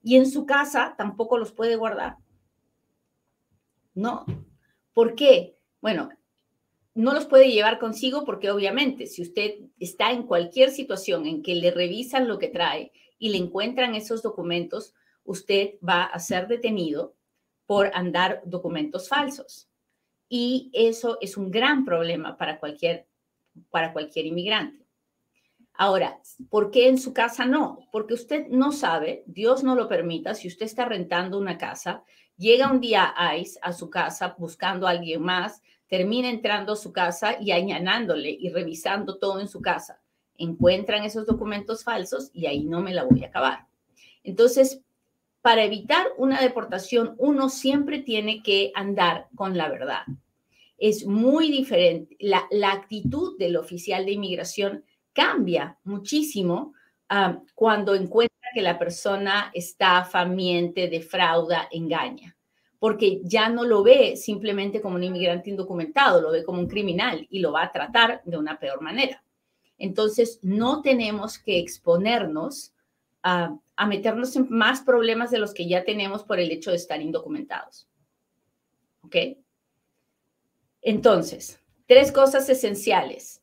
Y 0.03 0.17
en 0.17 0.31
su 0.31 0.47
casa 0.47 0.95
tampoco 0.97 1.39
los 1.39 1.53
puede 1.53 1.77
guardar. 1.77 2.17
No. 3.95 4.25
¿Por 4.93 5.15
qué? 5.15 5.57
Bueno, 5.81 6.09
no 6.95 7.13
los 7.13 7.27
puede 7.27 7.53
llevar 7.53 7.79
consigo 7.79 8.25
porque 8.25 8.51
obviamente 8.51 9.07
si 9.07 9.23
usted 9.23 9.55
está 9.79 10.11
en 10.11 10.25
cualquier 10.25 10.71
situación 10.71 11.27
en 11.27 11.43
que 11.43 11.55
le 11.55 11.71
revisan 11.71 12.27
lo 12.27 12.39
que 12.41 12.49
trae 12.49 12.91
y 13.19 13.29
le 13.31 13.39
encuentran 13.39 13.95
esos 13.95 14.21
documentos, 14.21 14.95
usted 15.23 15.75
va 15.87 16.05
a 16.05 16.19
ser 16.19 16.49
detenido 16.49 17.15
por 17.67 17.91
andar 17.95 18.43
documentos 18.45 19.09
falsos. 19.09 19.69
Y 20.29 20.71
eso 20.73 21.19
es 21.21 21.37
un 21.37 21.51
gran 21.51 21.85
problema 21.85 22.37
para 22.37 22.59
cualquier, 22.59 23.07
para 23.71 23.93
cualquier 23.93 24.27
inmigrante. 24.27 24.88
Ahora, 25.81 26.21
¿por 26.51 26.73
qué 26.73 26.89
en 26.89 26.99
su 26.99 27.15
casa 27.15 27.47
no? 27.47 27.79
Porque 27.93 28.13
usted 28.13 28.49
no 28.49 28.73
sabe, 28.73 29.23
Dios 29.27 29.63
no 29.63 29.77
lo 29.77 29.87
permita, 29.87 30.35
si 30.35 30.49
usted 30.49 30.67
está 30.67 30.85
rentando 30.87 31.39
una 31.39 31.57
casa, 31.57 32.03
llega 32.37 32.73
un 32.73 32.81
día 32.81 33.15
ICE 33.37 33.61
a 33.63 33.73
su 33.73 33.89
casa 33.89 34.35
buscando 34.37 34.89
a 34.89 34.91
alguien 34.91 35.23
más, 35.23 35.63
termina 35.87 36.31
entrando 36.31 36.73
a 36.73 36.77
su 36.77 36.93
casa 36.93 37.37
y 37.41 37.53
añanándole 37.53 38.29
y 38.29 38.49
revisando 38.49 39.19
todo 39.19 39.39
en 39.39 39.47
su 39.47 39.61
casa. 39.61 40.03
Encuentran 40.37 41.05
esos 41.05 41.27
documentos 41.27 41.85
falsos 41.85 42.33
y 42.35 42.47
ahí 42.47 42.65
no 42.65 42.81
me 42.81 42.93
la 42.93 43.05
voy 43.05 43.23
a 43.23 43.29
acabar. 43.29 43.69
Entonces, 44.25 44.83
para 45.43 45.63
evitar 45.63 46.09
una 46.17 46.41
deportación, 46.41 47.15
uno 47.19 47.49
siempre 47.49 48.01
tiene 48.01 48.43
que 48.43 48.73
andar 48.75 49.29
con 49.37 49.57
la 49.57 49.69
verdad. 49.69 50.03
Es 50.77 51.07
muy 51.07 51.53
diferente. 51.53 52.17
La, 52.19 52.49
la 52.51 52.73
actitud 52.73 53.39
del 53.39 53.57
oficial 53.57 54.05
de 54.07 54.13
inmigración 54.13 54.85
cambia 55.19 55.77
muchísimo 55.83 56.75
ah, 57.09 57.43
cuando 57.57 57.97
encuentra 57.97 58.51
que 58.55 58.63
la 58.63 58.79
persona 58.79 59.51
estafa, 59.53 60.25
miente, 60.25 60.89
defrauda, 60.89 61.67
engaña, 61.73 62.37
porque 62.79 63.21
ya 63.25 63.49
no 63.49 63.65
lo 63.65 63.83
ve 63.83 64.15
simplemente 64.15 64.81
como 64.81 64.95
un 64.95 65.03
inmigrante 65.03 65.51
indocumentado, 65.51 66.21
lo 66.21 66.31
ve 66.31 66.45
como 66.45 66.61
un 66.61 66.69
criminal 66.69 67.27
y 67.31 67.41
lo 67.41 67.51
va 67.51 67.65
a 67.65 67.73
tratar 67.73 68.23
de 68.25 68.39
una 68.39 68.61
peor 68.61 68.81
manera. 68.81 69.25
Entonces, 69.77 70.39
no 70.43 70.83
tenemos 70.83 71.37
que 71.37 71.59
exponernos 71.59 72.73
a, 73.25 73.59
a 73.75 73.87
meternos 73.89 74.37
en 74.37 74.47
más 74.49 74.83
problemas 74.83 75.33
de 75.33 75.41
los 75.41 75.53
que 75.53 75.69
ya 75.69 75.83
tenemos 75.83 76.23
por 76.23 76.39
el 76.39 76.53
hecho 76.53 76.71
de 76.71 76.77
estar 76.77 77.03
indocumentados. 77.03 77.89
¿Ok? 79.03 79.17
Entonces, 80.81 81.61
tres 81.89 82.13
cosas 82.13 82.49
esenciales 82.49 83.38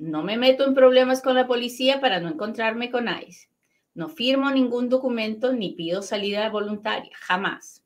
no 0.00 0.22
me 0.22 0.38
meto 0.38 0.64
en 0.64 0.74
problemas 0.74 1.20
con 1.20 1.34
la 1.34 1.46
policía 1.46 2.00
para 2.00 2.20
no 2.20 2.28
encontrarme 2.30 2.90
con 2.90 3.06
ICE. 3.06 3.50
No 3.92 4.08
firmo 4.08 4.50
ningún 4.50 4.88
documento 4.88 5.52
ni 5.52 5.72
pido 5.72 6.00
salida 6.00 6.48
voluntaria, 6.48 7.10
jamás. 7.18 7.84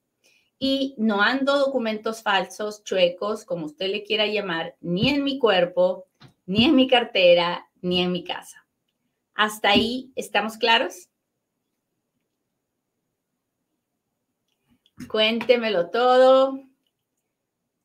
Y 0.57 0.95
no 0.97 1.23
ando 1.23 1.59
documentos 1.59 2.23
falsos, 2.23 2.85
chuecos, 2.85 3.45
como 3.45 3.67
usted 3.67 3.91
le 3.91 4.05
quiera 4.05 4.27
llamar, 4.27 4.77
ni 4.81 5.09
en 5.09 5.25
mi 5.25 5.41
cuerpo, 5.41 6.07
ni 6.47 6.67
en 6.67 6.77
mi 6.77 6.87
cartera, 6.87 7.69
ni 7.83 8.01
en 8.01 8.13
mi 8.13 8.23
casa. 8.23 8.65
¿Hasta 9.35 9.71
ahí 9.71 10.13
estamos 10.15 10.57
claros? 10.57 11.09
Cuéntemelo 15.09 15.91
todo. 15.91 16.61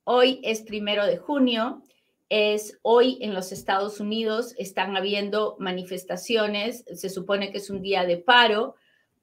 Hoy 0.03 0.39
es 0.43 0.61
primero 0.61 1.07
de 1.07 1.17
junio 1.17 1.81
es 2.29 2.79
hoy 2.83 3.17
en 3.21 3.33
los 3.33 3.51
Estados 3.51 3.99
Unidos 3.99 4.53
están 4.57 4.95
habiendo 4.95 5.55
manifestaciones, 5.59 6.85
se 6.93 7.09
supone 7.09 7.51
que 7.51 7.57
es 7.57 7.71
un 7.71 7.81
día 7.81 8.05
de 8.05 8.17
paro 8.17 8.75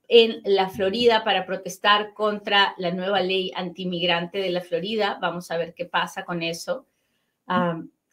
en 0.09 0.41
la 0.45 0.69
Florida 0.69 1.25
para 1.25 1.47
protestar 1.47 2.15
contra 2.15 2.75
la 2.79 2.91
nueva 2.91 3.21
ley 3.21 3.53
antimigrante 3.55 4.39
de 4.39 4.51
la 4.51 4.61
Florida. 4.61 5.19
Vamos 5.21 5.51
a 5.51 5.57
ver 5.57 5.75
qué 5.75 5.85
pasa 5.85 6.25
con 6.25 6.43
eso. 6.43 6.87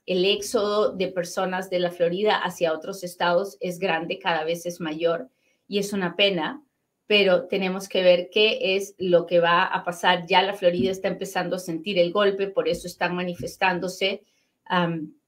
el 0.05 0.25
éxodo 0.25 0.91
de 0.91 1.07
personas 1.07 1.69
de 1.69 1.79
la 1.79 1.89
Florida 1.89 2.37
hacia 2.37 2.73
otros 2.73 3.03
estados 3.03 3.57
es 3.61 3.79
grande, 3.79 4.19
cada 4.19 4.43
vez 4.43 4.65
es 4.65 4.79
mayor 4.79 5.29
y 5.67 5.79
es 5.79 5.93
una 5.93 6.15
pena, 6.15 6.61
pero 7.07 7.47
tenemos 7.47 7.87
que 7.87 8.03
ver 8.03 8.29
qué 8.31 8.75
es 8.75 8.95
lo 8.97 9.25
que 9.25 9.39
va 9.39 9.63
a 9.63 9.83
pasar. 9.83 10.27
Ya 10.27 10.43
la 10.43 10.53
Florida 10.53 10.91
está 10.91 11.07
empezando 11.07 11.55
a 11.55 11.59
sentir 11.59 11.97
el 11.97 12.11
golpe, 12.11 12.47
por 12.47 12.67
eso 12.67 12.85
están 12.85 13.15
manifestándose 13.15 14.23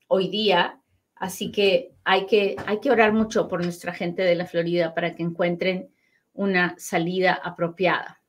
hoy 0.07 0.29
día. 0.29 0.81
Así 1.15 1.51
que 1.51 1.93
hay, 2.03 2.25
que 2.25 2.55
hay 2.65 2.79
que 2.79 2.91
orar 2.91 3.13
mucho 3.13 3.47
por 3.47 3.63
nuestra 3.63 3.93
gente 3.93 4.21
de 4.21 4.35
la 4.35 4.45
Florida 4.45 4.93
para 4.93 5.15
que 5.15 5.23
encuentren 5.23 5.89
una 6.33 6.75
salida 6.77 7.33
apropiada 7.33 8.21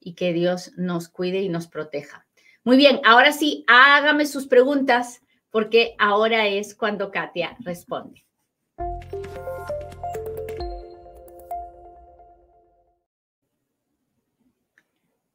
y 0.00 0.14
que 0.14 0.32
Dios 0.32 0.72
nos 0.76 1.08
cuide 1.08 1.40
y 1.40 1.48
nos 1.48 1.68
proteja. 1.68 2.26
Muy 2.64 2.76
bien, 2.76 3.00
ahora 3.04 3.32
sí, 3.32 3.64
hágame 3.68 4.26
sus 4.26 4.46
preguntas 4.46 5.22
porque 5.50 5.94
ahora 5.98 6.46
es 6.46 6.74
cuando 6.74 7.10
Katia 7.10 7.56
responde. 7.60 8.24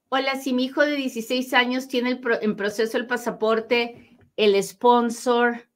Hola, 0.09 0.35
si 0.35 0.53
mi 0.53 0.65
hijo 0.65 0.81
de 0.81 0.95
16 0.95 1.53
años 1.53 1.87
tiene 1.87 2.21
en 2.41 2.55
proceso 2.55 2.97
el 2.97 3.05
pasaporte 3.05 4.14
el 4.38 4.62
sponsor 4.63 5.68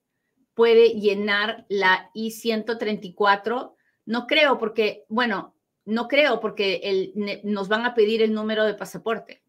puede 0.54 0.90
llenar 0.90 1.66
la 1.70 2.12
I-134. 2.14 3.74
No 4.06 4.28
creo 4.28 4.58
porque, 4.58 5.06
bueno, 5.08 5.56
no 5.86 6.08
creo 6.08 6.40
porque 6.40 7.14
nos 7.44 7.68
van 7.68 7.86
a 7.86 7.94
pedir 7.94 8.22
el 8.22 8.34
número 8.34 8.66
de 8.66 8.74
pasaporte. 8.74 9.42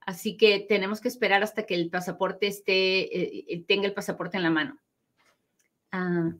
Así 0.00 0.36
que 0.36 0.60
tenemos 0.60 1.00
que 1.00 1.08
esperar 1.08 1.42
hasta 1.42 1.66
que 1.66 1.74
el 1.74 1.90
pasaporte 1.90 2.46
esté, 2.46 3.52
eh, 3.52 3.64
tenga 3.68 3.86
el 3.86 3.94
pasaporte 3.94 4.36
en 4.36 4.42
la 4.42 4.50
mano. 4.50 4.78
Ah. 5.92 6.32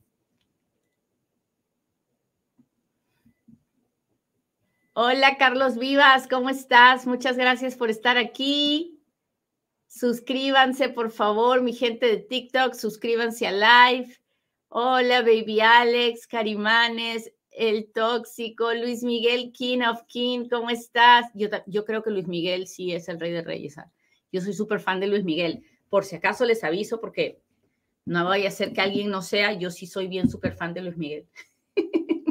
Hola, 4.93 5.37
Carlos 5.39 5.79
Vivas, 5.79 6.27
¿cómo 6.27 6.51
estás? 6.51 7.07
Muchas 7.07 7.37
gracias 7.37 7.77
por 7.77 7.91
estar 7.91 8.19
aquí. 8.19 9.00
Suscríbanse, 9.91 10.89
por 10.89 11.11
favor, 11.11 11.63
mi 11.63 11.73
gente 11.73 12.07
de 12.07 12.19
TikTok, 12.19 12.75
suscríbanse 12.75 13.49
a 13.49 13.51
Live. 13.51 14.21
Hola, 14.69 15.21
Baby 15.23 15.61
Alex, 15.61 16.29
Carimanes, 16.29 17.33
El 17.51 17.91
Tóxico, 17.91 18.73
Luis 18.73 19.03
Miguel, 19.03 19.51
King 19.51 19.81
of 19.81 20.03
King, 20.07 20.49
¿cómo 20.49 20.71
estás? 20.71 21.27
Yo, 21.35 21.85
creo 21.85 22.05
que 22.05 22.13
Luis 22.13 22.29
Miguel 22.29 22.69
sí 22.69 22.93
es 22.93 23.09
el 23.09 23.19
rey 23.19 23.33
de 23.33 23.43
reyes. 23.43 23.79
¿ah? 23.79 23.91
Yo 24.31 24.41
soy 24.41 24.53
súper 24.53 24.79
fan 24.79 25.01
de 25.01 25.09
Luis 25.09 25.25
Miguel. 25.25 25.65
Por 25.89 26.05
si 26.05 26.15
acaso 26.15 26.45
les 26.45 26.63
aviso, 26.63 27.01
porque 27.01 27.41
no 28.05 28.25
vaya 28.25 28.47
a 28.47 28.53
ser 28.53 28.73
que 28.73 28.81
alguien 28.81 29.11
no 29.11 29.23
sea, 29.23 29.55
yo 29.55 29.73
sí 29.73 29.89
soy 29.89 30.07
bien 30.07 30.31
súper 30.31 30.55
fan 30.55 30.73
de 30.73 30.83
Luis 30.83 30.97
Miguel. 30.97 31.27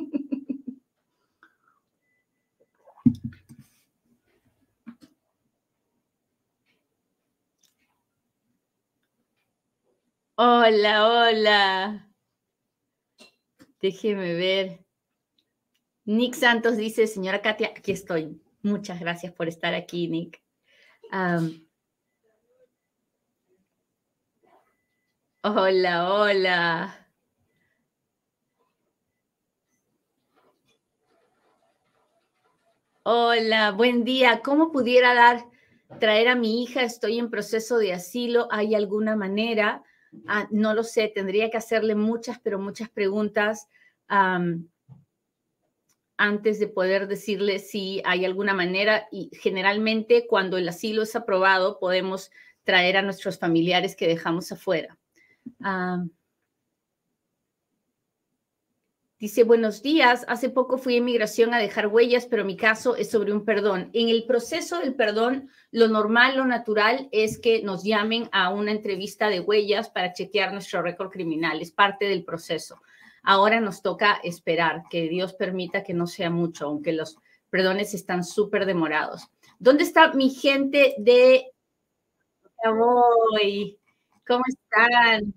Hola, 10.42 11.06
hola. 11.06 12.10
Déjeme 13.82 14.36
ver. 14.36 14.86
Nick 16.06 16.34
Santos 16.34 16.78
dice, 16.78 17.08
señora 17.08 17.42
Katia, 17.42 17.74
aquí 17.76 17.92
estoy. 17.92 18.42
Muchas 18.62 19.02
gracias 19.02 19.34
por 19.34 19.50
estar 19.50 19.74
aquí, 19.74 20.08
Nick. 20.08 20.42
hola, 25.44 26.14
hola. 26.14 27.10
Hola, 33.04 33.72
buen 33.72 34.06
día. 34.06 34.40
¿Cómo 34.42 34.72
pudiera 34.72 35.14
dar, 35.14 35.44
traer 36.00 36.30
a 36.30 36.36
mi 36.36 36.64
hija? 36.64 36.84
Estoy 36.84 37.20
en 37.20 37.30
proceso 37.30 37.78
de 37.78 37.92
asilo. 37.92 38.48
¿Hay 38.52 38.74
alguna 38.74 39.18
manera? 39.18 39.84
Ah, 40.28 40.48
no 40.52 40.74
lo 40.74 40.84
sé, 40.84 41.12
tendría 41.14 41.50
que 41.50 41.58
hacerle 41.58 41.96
muchas, 41.96 42.40
pero 42.40 42.60
muchas 42.60 42.90
preguntas 42.90 43.68
antes 46.18 46.60
de 46.60 46.68
poder 46.68 47.08
decirle 47.08 47.60
si 47.60 48.02
hay 48.06 48.26
alguna 48.26 48.54
manera. 48.54 49.08
Y 49.12 49.30
generalmente 49.34 50.28
cuando 50.28 50.58
el 50.58 50.68
asilo 50.68 51.04
es 51.04 51.16
aprobado, 51.16 51.80
podemos 51.80 52.32
traer 52.64 52.98
a 52.98 53.02
nuestros 53.02 53.40
familiares 53.40 53.96
que 53.96 54.08
dejamos 54.08 54.52
afuera. 54.52 54.98
Dice, 59.20 59.44
buenos 59.44 59.82
días, 59.82 60.24
hace 60.30 60.48
poco 60.48 60.78
fui 60.78 60.94
a 60.94 61.00
inmigración 61.00 61.54
a 61.54 61.58
dejar 61.58 61.88
huellas, 61.88 62.26
pero 62.26 62.46
mi 62.46 62.56
caso 62.56 62.96
es 62.96 63.12
sobre 63.12 63.34
un 63.34 63.44
perdón. 63.44 63.90
En 63.92 64.08
el 64.08 64.24
proceso 64.24 64.80
del 64.80 64.96
perdón, 64.96 65.50
lo 65.72 65.90
normal, 65.90 66.38
lo 66.38 66.46
natural 66.46 67.10
es 67.12 67.38
que 67.38 67.62
nos 67.62 67.84
llamen 67.84 68.30
a 68.32 68.50
una 68.50 68.72
entrevista 68.72 69.28
de 69.28 69.42
huellas 69.42 69.90
para 69.90 70.14
chequear 70.14 70.54
nuestro 70.54 70.82
récord 70.82 71.10
criminal, 71.10 71.62
es 71.62 71.70
parte 71.70 72.06
del 72.06 72.24
proceso. 72.24 72.82
Ahora 73.22 73.60
nos 73.60 73.82
toca 73.82 74.22
esperar 74.24 74.84
que 74.90 75.10
Dios 75.10 75.34
permita 75.34 75.84
que 75.84 75.94
no 75.94 76.08
sea 76.08 76.30
mucho, 76.30 76.68
aunque 76.68 76.94
los 76.94 77.18
perdones 77.50 77.94
están 77.94 78.24
súper 78.24 78.66
demorados. 78.66 79.28
¿Dónde 79.60 79.84
está 79.84 80.14
mi 80.14 80.30
gente 80.30 80.96
de... 80.98 81.52
¿Cómo 84.26 84.44
están? 84.48 85.34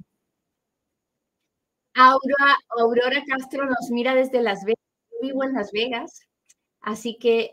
Aurora, 1.94 3.22
Castro 3.28 3.66
nos 3.66 3.90
mira 3.90 4.14
desde 4.14 4.42
Las 4.42 4.64
Vegas. 4.64 4.82
Yo 5.10 5.28
vivo 5.28 5.44
en 5.44 5.52
Las 5.54 5.72
Vegas, 5.72 6.22
así 6.80 7.16
que, 7.18 7.52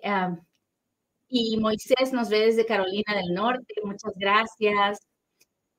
y 1.28 1.58
Moisés 1.58 2.14
nos 2.14 2.30
ve 2.30 2.40
desde 2.46 2.66
Carolina 2.66 3.16
del 3.16 3.34
Norte. 3.34 3.74
Muchas 3.84 4.14
gracias. 4.16 5.00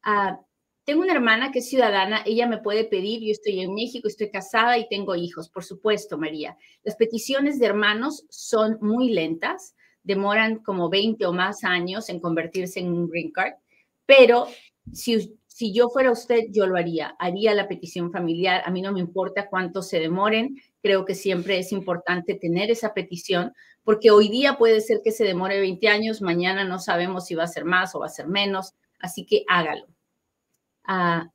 Ah, 0.03 0.41
tengo 0.85 1.03
una 1.03 1.13
hermana 1.13 1.53
que 1.53 1.61
es 1.61 1.69
ciudadana, 1.69 2.23
ella 2.27 2.47
me 2.47 2.59
puede 2.59 2.85
pedir, 2.85 3.21
yo 3.21 3.31
estoy 3.31 3.61
en 3.61 3.75
México, 3.75 4.09
estoy 4.09 4.31
casada 4.31 4.79
y 4.79 4.89
tengo 4.89 5.15
hijos, 5.15 5.49
por 5.49 5.63
supuesto, 5.63 6.19
María. 6.19 6.57
Las 6.83 6.97
peticiones 6.97 7.59
de 7.59 7.67
hermanos 7.67 8.25
son 8.31 8.79
muy 8.81 9.11
lentas, 9.11 9.77
demoran 10.03 10.63
como 10.65 10.89
20 10.89 11.27
o 11.27 11.33
más 11.33 11.65
años 11.65 12.09
en 12.09 12.19
convertirse 12.19 12.81
en 12.81 12.89
un 12.93 13.09
green 13.09 13.31
card, 13.31 13.53
pero 14.07 14.49
si, 14.93 15.39
si 15.61 15.75
yo 15.75 15.91
fuera 15.91 16.11
usted, 16.11 16.45
yo 16.49 16.67
lo 16.67 16.79
haría, 16.79 17.15
haría 17.19 17.53
la 17.53 17.69
petición 17.69 18.11
familiar, 18.11 18.63
a 18.65 18.71
mí 18.71 18.81
no 18.81 18.93
me 18.95 19.01
importa 19.01 19.51
cuánto 19.51 19.83
se 19.83 20.01
demoren, 20.01 20.57
creo 20.81 21.05
que 21.05 21.15
siempre 21.15 21.59
es 21.59 21.71
importante 21.71 22.35
tener 22.35 22.71
esa 22.71 22.95
petición, 22.95 23.53
porque 23.85 24.11
hoy 24.11 24.31
día 24.31 24.57
puede 24.57 24.81
ser 24.81 25.03
que 25.05 25.13
se 25.13 25.23
demore 25.23 25.61
20 25.61 25.87
años, 25.89 26.23
mañana 26.23 26.65
no 26.65 26.79
sabemos 26.79 27.27
si 27.27 27.35
va 27.35 27.45
a 27.45 27.47
ser 27.47 27.67
más 27.67 27.95
o 27.95 27.99
va 27.99 28.07
a 28.07 28.09
ser 28.09 28.27
menos, 28.27 28.73
así 29.01 29.27
que 29.27 29.45
hágalo. 29.49 29.87
Ah, 30.83 31.31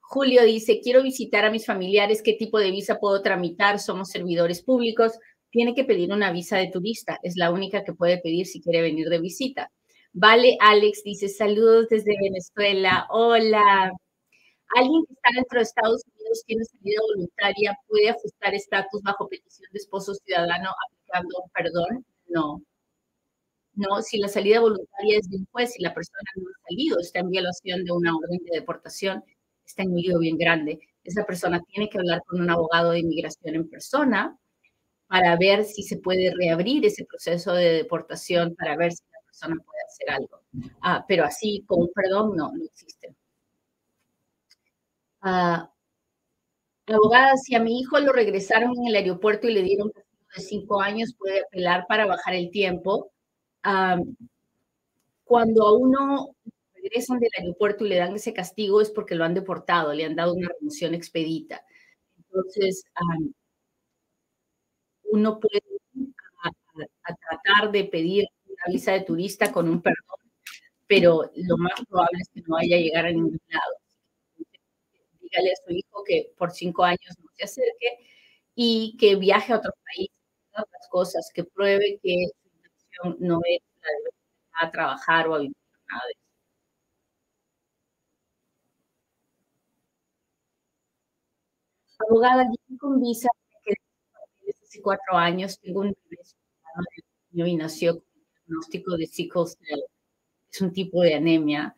Julio 0.00 0.42
dice, 0.44 0.80
quiero 0.82 1.02
visitar 1.02 1.44
a 1.44 1.50
mis 1.50 1.66
familiares, 1.66 2.22
¿qué 2.22 2.32
tipo 2.32 2.58
de 2.58 2.70
visa 2.70 2.98
puedo 2.98 3.20
tramitar? 3.20 3.78
Somos 3.78 4.08
servidores 4.08 4.62
públicos. 4.62 5.18
Tiene 5.50 5.74
que 5.74 5.84
pedir 5.84 6.14
una 6.14 6.32
visa 6.32 6.56
de 6.56 6.68
turista, 6.68 7.18
es 7.22 7.36
la 7.36 7.50
única 7.50 7.84
que 7.84 7.92
puede 7.92 8.16
pedir 8.22 8.46
si 8.46 8.62
quiere 8.62 8.80
venir 8.80 9.10
de 9.10 9.20
visita. 9.20 9.70
Vale, 10.18 10.56
Alex 10.60 11.02
dice, 11.04 11.28
saludos 11.28 11.88
desde 11.90 12.16
Venezuela. 12.18 13.06
Hola. 13.10 13.92
Alguien 14.76 15.04
que 15.06 15.14
está 15.14 15.30
dentro 15.34 15.58
de 15.58 15.64
Estados 15.64 16.02
Unidos 16.06 16.42
tiene 16.46 16.64
salida 16.64 17.00
voluntaria, 17.08 17.78
¿puede 17.88 18.10
ajustar 18.10 18.54
estatus 18.54 19.02
bajo 19.02 19.28
petición 19.28 19.68
de 19.72 19.78
esposo 19.78 20.14
ciudadano 20.14 20.70
aplicando 20.88 21.36
un 21.44 21.50
perdón? 21.50 22.06
No. 22.28 22.62
No, 23.74 24.00
si 24.02 24.18
la 24.18 24.28
salida 24.28 24.60
voluntaria 24.60 25.18
es 25.18 25.28
de 25.28 25.36
un 25.36 25.46
juez 25.52 25.78
y 25.78 25.82
la 25.82 25.92
persona 25.94 26.30
no 26.36 26.48
ha 26.48 26.68
salido, 26.68 26.98
está 26.98 27.20
en 27.20 27.30
violación 27.30 27.84
de 27.84 27.92
una 27.92 28.16
orden 28.16 28.38
de 28.50 28.58
deportación, 28.60 29.22
está 29.66 29.82
en 29.82 29.92
un 29.92 30.00
lío 30.00 30.18
bien 30.18 30.38
grande. 30.38 30.80
Esa 31.04 31.24
persona 31.26 31.60
tiene 31.68 31.90
que 31.90 31.98
hablar 31.98 32.22
con 32.26 32.40
un 32.40 32.48
abogado 32.50 32.92
de 32.92 33.00
inmigración 33.00 33.54
en 33.54 33.68
persona 33.68 34.38
para 35.08 35.36
ver 35.36 35.64
si 35.64 35.82
se 35.82 35.98
puede 35.98 36.32
reabrir 36.34 36.86
ese 36.86 37.04
proceso 37.04 37.52
de 37.54 37.72
deportación, 37.72 38.54
para 38.56 38.76
ver 38.76 38.92
si 38.92 39.04
la 39.12 39.20
persona 39.26 39.56
puede 39.64 39.75
hacer 39.96 40.10
algo. 40.10 40.40
Ah, 40.82 41.04
pero 41.06 41.24
así, 41.24 41.64
con 41.66 41.82
un 41.82 41.90
perdón, 41.94 42.36
no, 42.36 42.52
no 42.52 42.64
existe. 42.64 43.14
Ah, 45.20 45.70
abogada, 46.86 47.36
si 47.36 47.54
a 47.54 47.60
mi 47.60 47.80
hijo 47.80 47.98
lo 47.98 48.12
regresaron 48.12 48.72
en 48.78 48.86
el 48.88 48.96
aeropuerto 48.96 49.48
y 49.48 49.54
le 49.54 49.62
dieron 49.62 49.88
de 49.88 50.42
cinco 50.42 50.80
años, 50.80 51.14
puede 51.18 51.40
apelar 51.40 51.86
para 51.88 52.06
bajar 52.06 52.34
el 52.34 52.50
tiempo. 52.50 53.10
cuando 55.24 55.66
a 55.66 55.76
uno 55.76 56.36
regresan 56.74 57.18
del 57.18 57.30
aeropuerto 57.38 57.84
y 57.84 57.88
le 57.88 57.96
dan 57.96 58.14
ese 58.14 58.32
castigo 58.32 58.80
es 58.80 58.90
porque 58.90 59.14
lo 59.16 59.24
han 59.24 59.34
deportado, 59.34 59.92
le 59.92 60.04
han 60.04 60.16
dado 60.16 60.34
una 60.34 60.48
remoción 60.48 60.94
expedita. 60.94 61.64
Entonces, 62.16 62.84
uno 65.04 65.40
puede 65.40 65.62
a, 66.44 67.14
tratar 67.14 67.72
de 67.72 67.84
pedir 67.84 68.26
una 68.64 68.72
visa 68.72 68.92
de 68.92 69.02
turista 69.02 69.52
con 69.52 69.68
un 69.68 69.82
perdón, 69.82 70.18
pero 70.86 71.30
lo 71.36 71.56
más 71.58 71.74
probable 71.88 72.18
es 72.22 72.28
que 72.34 72.42
no 72.42 72.56
vaya 72.56 72.76
a 72.76 72.80
llegar 72.80 73.06
a 73.06 73.12
ningún 73.12 73.40
lado 73.48 73.74
dígale 75.20 75.52
a 75.52 75.56
su 75.66 75.72
hijo 75.72 76.04
que 76.04 76.32
por 76.38 76.52
cinco 76.52 76.84
años 76.84 77.14
no 77.18 77.28
se 77.36 77.44
acerque 77.44 77.98
y 78.54 78.96
que 78.98 79.16
viaje 79.16 79.52
a 79.52 79.58
otro 79.58 79.72
país, 79.84 80.10
otras 80.52 80.88
cosas, 80.90 81.30
que 81.34 81.44
pruebe 81.44 81.98
que 82.02 82.26
su 82.40 82.48
intención 82.56 83.16
no 83.20 83.40
es 83.46 83.60
a 84.60 84.70
trabajar 84.70 85.28
o 85.28 85.34
a 85.34 85.38
vivir 85.40 85.56
nada 85.88 86.02
de 86.06 86.12
eso. 86.12 86.20
Abogada, 91.98 92.44
yo 92.68 92.78
con 92.78 93.00
visa 93.00 93.28
que 93.64 93.74
hace 94.64 94.80
cuatro 94.82 95.16
años 95.16 95.58
tengo 95.60 95.80
un 95.80 95.94
bebé 96.10 97.50
y 97.50 97.56
nació 97.56 98.02
diagnóstico 98.46 98.96
de 98.96 99.06
sickle 99.06 99.46
cell. 99.46 99.80
Es 100.50 100.60
un 100.60 100.72
tipo 100.72 101.02
de 101.02 101.14
anemia 101.14 101.76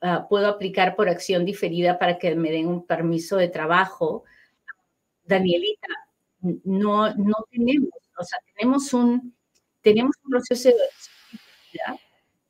Ah, 0.00 0.26
puedo 0.28 0.46
aplicar 0.46 0.94
por 0.96 1.08
acción 1.08 1.44
diferida 1.44 1.98
para 1.98 2.18
que 2.18 2.34
me 2.36 2.50
den 2.50 2.68
un 2.68 2.86
permiso 2.86 3.36
de 3.36 3.48
trabajo. 3.48 4.24
Danielita, 5.24 5.88
no, 6.64 7.14
no 7.14 7.34
tenemos, 7.50 7.90
o 8.18 8.24
sea, 8.24 8.38
tenemos 8.54 8.92
un, 8.94 9.34
tenemos 9.82 10.14
un 10.24 10.30
proceso 10.30 10.68
de 10.70 10.74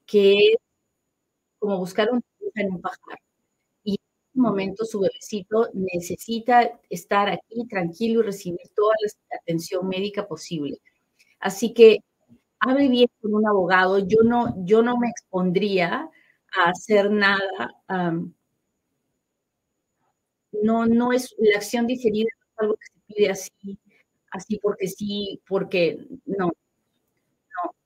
que 0.06 0.32
es 0.34 0.56
como 1.58 1.78
buscar 1.78 2.10
un 2.12 2.22
en 2.54 2.72
un 2.74 2.80
pajar. 2.80 3.18
Y 3.84 3.92
en 3.92 3.96
este 4.28 4.40
momento 4.40 4.84
su 4.84 5.00
bebecito 5.00 5.70
necesita 5.74 6.80
estar 6.90 7.28
aquí 7.30 7.66
tranquilo 7.68 8.20
y 8.20 8.24
recibir 8.24 8.60
toda 8.74 8.94
la 9.02 9.38
atención 9.38 9.88
médica 9.88 10.26
posible. 10.26 10.80
Así 11.40 11.74
que 11.74 11.98
hable 12.60 12.88
bien 12.88 13.08
con 13.20 13.34
un 13.34 13.46
abogado. 13.46 13.98
Yo 13.98 14.18
no, 14.24 14.54
yo 14.64 14.82
no 14.82 14.96
me 14.98 15.08
expondría 15.08 16.10
a 16.56 16.70
hacer 16.70 17.10
nada. 17.10 17.74
no, 20.62 20.86
no 20.86 21.12
es 21.12 21.34
la 21.38 21.56
acción 21.58 21.86
diferida, 21.86 22.28
es 22.28 22.58
algo 22.58 22.74
que 22.76 22.86
se 22.86 23.14
pide 23.14 23.30
así, 23.30 23.78
así 24.30 24.58
porque 24.62 24.88
sí, 24.88 25.40
porque 25.48 26.06
no. 26.26 26.46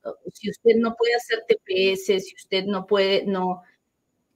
no. 0.03 0.15
Si 0.33 0.49
usted 0.49 0.75
no 0.77 0.95
puede 0.95 1.15
hacer 1.15 1.43
TPS, 1.47 2.19
si 2.19 2.35
usted 2.35 2.65
no 2.65 2.85
puede, 2.87 3.25
no, 3.25 3.61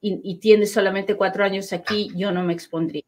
y 0.02 0.40
tiene 0.40 0.66
solamente 0.66 1.16
cuatro 1.16 1.44
años 1.44 1.74
aquí, 1.74 2.12
yo 2.16 2.32
no 2.32 2.44
me 2.44 2.54
expondría. 2.54 3.04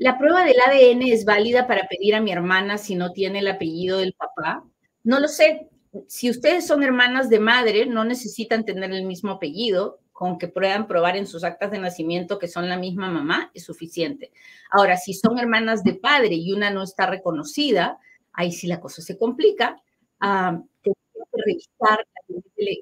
¿La 0.00 0.16
prueba 0.16 0.46
del 0.46 0.56
ADN 0.58 1.02
es 1.12 1.26
válida 1.26 1.66
para 1.66 1.86
pedir 1.86 2.14
a 2.14 2.22
mi 2.22 2.32
hermana 2.32 2.78
si 2.78 2.94
no 2.94 3.12
tiene 3.12 3.40
el 3.40 3.48
apellido 3.48 3.98
del 3.98 4.14
papá? 4.14 4.64
No 5.04 5.20
lo 5.20 5.28
sé, 5.28 5.68
si 6.08 6.30
ustedes 6.30 6.66
son 6.66 6.82
hermanas 6.82 7.28
de 7.28 7.38
madre, 7.38 7.84
no 7.84 8.02
necesitan 8.04 8.64
tener 8.64 8.92
el 8.92 9.04
mismo 9.04 9.32
apellido, 9.32 10.00
con 10.10 10.38
que 10.38 10.48
puedan 10.48 10.86
probar 10.86 11.18
en 11.18 11.26
sus 11.26 11.44
actas 11.44 11.70
de 11.70 11.80
nacimiento 11.80 12.38
que 12.38 12.48
son 12.48 12.66
la 12.70 12.78
misma 12.78 13.10
mamá, 13.10 13.50
es 13.52 13.64
suficiente. 13.64 14.32
Ahora, 14.70 14.96
si 14.96 15.12
son 15.12 15.38
hermanas 15.38 15.84
de 15.84 15.92
padre 15.92 16.34
y 16.34 16.50
una 16.54 16.70
no 16.70 16.82
está 16.82 17.04
reconocida, 17.04 17.98
ahí 18.32 18.52
sí 18.52 18.68
la 18.68 18.80
cosa 18.80 19.02
se 19.02 19.18
complica. 19.18 19.76
Uh, 20.22 20.66
que 20.82 20.92
revisar 21.32 22.06
la 22.28 22.36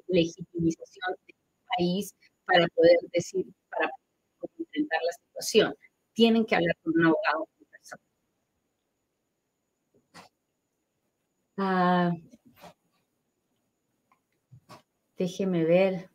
legitimización 0.07 1.15
del 1.27 1.35
país 1.77 2.15
para 2.45 2.65
poder 2.69 2.97
decir, 3.11 3.45
para 3.69 3.91
enfrentar 4.57 4.99
la 5.05 5.11
situación. 5.11 5.75
Tienen 6.19 6.45
que 6.45 6.53
hablar 6.53 6.75
con 6.83 6.99
un 6.99 7.05
abogado 7.05 7.47
Uh, 11.57 12.11
Déjeme 15.17 15.63
ver. 15.63 16.09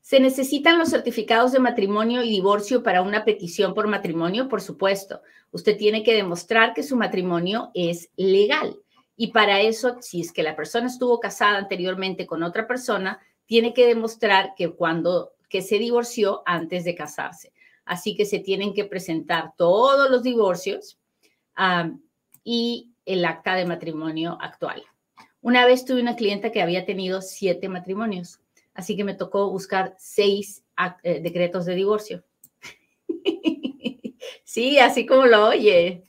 ¿Se 0.00 0.18
necesitan 0.18 0.78
los 0.80 0.90
certificados 0.90 1.52
de 1.52 1.60
matrimonio 1.60 2.24
y 2.24 2.30
divorcio 2.30 2.82
para 2.82 3.02
una 3.02 3.24
petición 3.24 3.72
por 3.72 3.86
matrimonio? 3.86 4.48
Por 4.48 4.62
supuesto. 4.62 5.22
Usted 5.52 5.76
tiene 5.76 6.02
que 6.02 6.14
demostrar 6.16 6.74
que 6.74 6.82
su 6.82 6.96
matrimonio 6.96 7.70
es 7.72 8.10
legal. 8.16 8.80
Y 9.16 9.28
para 9.28 9.60
eso, 9.60 9.96
si 10.00 10.22
es 10.22 10.32
que 10.32 10.42
la 10.42 10.56
persona 10.56 10.88
estuvo 10.88 11.20
casada 11.20 11.56
anteriormente 11.58 12.26
con 12.26 12.42
otra 12.42 12.66
persona, 12.66 13.20
tiene 13.46 13.72
que 13.72 13.86
demostrar 13.86 14.54
que 14.56 14.70
cuando 14.70 15.34
que 15.48 15.62
se 15.62 15.78
divorció 15.78 16.42
antes 16.46 16.84
de 16.84 16.96
casarse. 16.96 17.52
Así 17.88 18.14
que 18.14 18.26
se 18.26 18.38
tienen 18.38 18.74
que 18.74 18.84
presentar 18.84 19.54
todos 19.56 20.10
los 20.10 20.22
divorcios 20.22 20.98
y 22.44 22.92
el 23.06 23.24
acta 23.24 23.54
de 23.54 23.64
matrimonio 23.64 24.36
actual. 24.42 24.82
Una 25.40 25.64
vez 25.64 25.86
tuve 25.86 26.02
una 26.02 26.14
clienta 26.14 26.52
que 26.52 26.60
había 26.60 26.84
tenido 26.84 27.22
siete 27.22 27.70
matrimonios, 27.70 28.40
así 28.74 28.94
que 28.94 29.04
me 29.04 29.14
tocó 29.14 29.50
buscar 29.50 29.96
seis 29.98 30.62
eh, 31.02 31.20
decretos 31.22 31.64
de 31.64 31.76
divorcio. 31.76 32.24
sí, 34.44 34.78
así 34.78 35.06
como 35.06 35.24
lo 35.24 35.48
oye. 35.48 36.04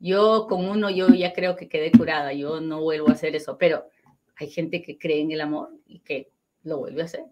Yo 0.00 0.48
con 0.48 0.68
uno, 0.68 0.90
yo 0.90 1.08
ya 1.10 1.32
creo 1.32 1.54
que 1.54 1.68
quedé 1.68 1.92
curada, 1.92 2.32
yo 2.32 2.60
no 2.60 2.80
vuelvo 2.80 3.08
a 3.08 3.12
hacer 3.12 3.36
eso, 3.36 3.56
pero 3.56 3.88
hay 4.34 4.50
gente 4.50 4.82
que 4.82 4.98
cree 4.98 5.20
en 5.20 5.30
el 5.30 5.40
amor 5.40 5.70
y 5.86 6.00
que 6.00 6.32
lo 6.64 6.78
vuelve 6.78 7.02
a 7.02 7.04
hacer. 7.04 7.24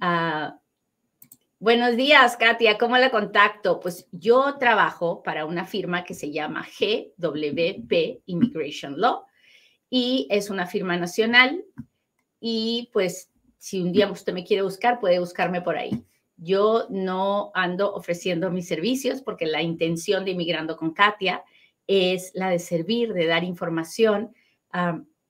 Ah, 0.00 0.58
buenos 1.62 1.96
días, 1.96 2.36
Katia, 2.36 2.76
¿cómo 2.76 2.98
la 2.98 3.12
contacto? 3.12 3.78
Pues 3.78 4.08
yo 4.10 4.56
trabajo 4.58 5.22
para 5.22 5.46
una 5.46 5.64
firma 5.64 6.02
que 6.02 6.12
se 6.12 6.32
llama 6.32 6.66
GWP 6.66 8.22
Immigration 8.26 9.00
Law 9.00 9.26
y 9.88 10.26
es 10.28 10.50
una 10.50 10.66
firma 10.66 10.96
nacional 10.96 11.64
y 12.40 12.90
pues 12.92 13.30
si 13.58 13.80
un 13.80 13.92
día 13.92 14.10
usted 14.10 14.32
me 14.32 14.42
quiere 14.42 14.64
buscar, 14.64 14.98
puede 14.98 15.20
buscarme 15.20 15.62
por 15.62 15.76
ahí. 15.76 16.04
Yo 16.36 16.88
no 16.90 17.52
ando 17.54 17.94
ofreciendo 17.94 18.50
mis 18.50 18.66
servicios 18.66 19.22
porque 19.22 19.46
la 19.46 19.62
intención 19.62 20.24
de 20.24 20.32
Inmigrando 20.32 20.76
con 20.76 20.92
Katia 20.92 21.44
es 21.86 22.32
la 22.34 22.50
de 22.50 22.58
servir, 22.58 23.12
de 23.12 23.26
dar 23.26 23.44
información 23.44 24.34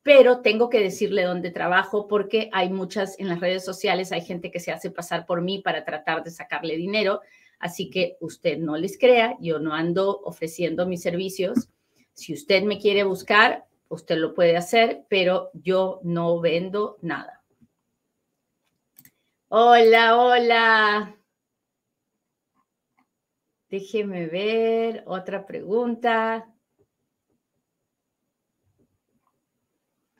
pero 0.02 0.40
tengo 0.40 0.68
que 0.68 0.80
decirle 0.80 1.22
dónde 1.22 1.50
trabajo 1.50 2.08
porque 2.08 2.50
hay 2.52 2.70
muchas 2.70 3.18
en 3.18 3.28
las 3.28 3.40
redes 3.40 3.64
sociales, 3.64 4.12
hay 4.12 4.22
gente 4.22 4.50
que 4.50 4.60
se 4.60 4.72
hace 4.72 4.90
pasar 4.90 5.26
por 5.26 5.42
mí 5.42 5.60
para 5.60 5.84
tratar 5.84 6.24
de 6.24 6.30
sacarle 6.30 6.76
dinero, 6.76 7.20
así 7.58 7.88
que 7.90 8.16
usted 8.20 8.58
no 8.58 8.76
les 8.76 8.98
crea, 8.98 9.36
yo 9.40 9.58
no 9.58 9.74
ando 9.74 10.20
ofreciendo 10.24 10.86
mis 10.86 11.02
servicios. 11.02 11.68
Si 12.14 12.34
usted 12.34 12.64
me 12.64 12.78
quiere 12.78 13.04
buscar, 13.04 13.64
usted 13.88 14.16
lo 14.16 14.34
puede 14.34 14.56
hacer, 14.56 15.04
pero 15.08 15.50
yo 15.54 16.00
no 16.02 16.40
vendo 16.40 16.98
nada. 17.00 17.42
Hola, 19.48 20.16
hola. 20.18 21.16
Déjeme 23.68 24.26
ver 24.26 25.04
otra 25.06 25.46
pregunta. 25.46 26.51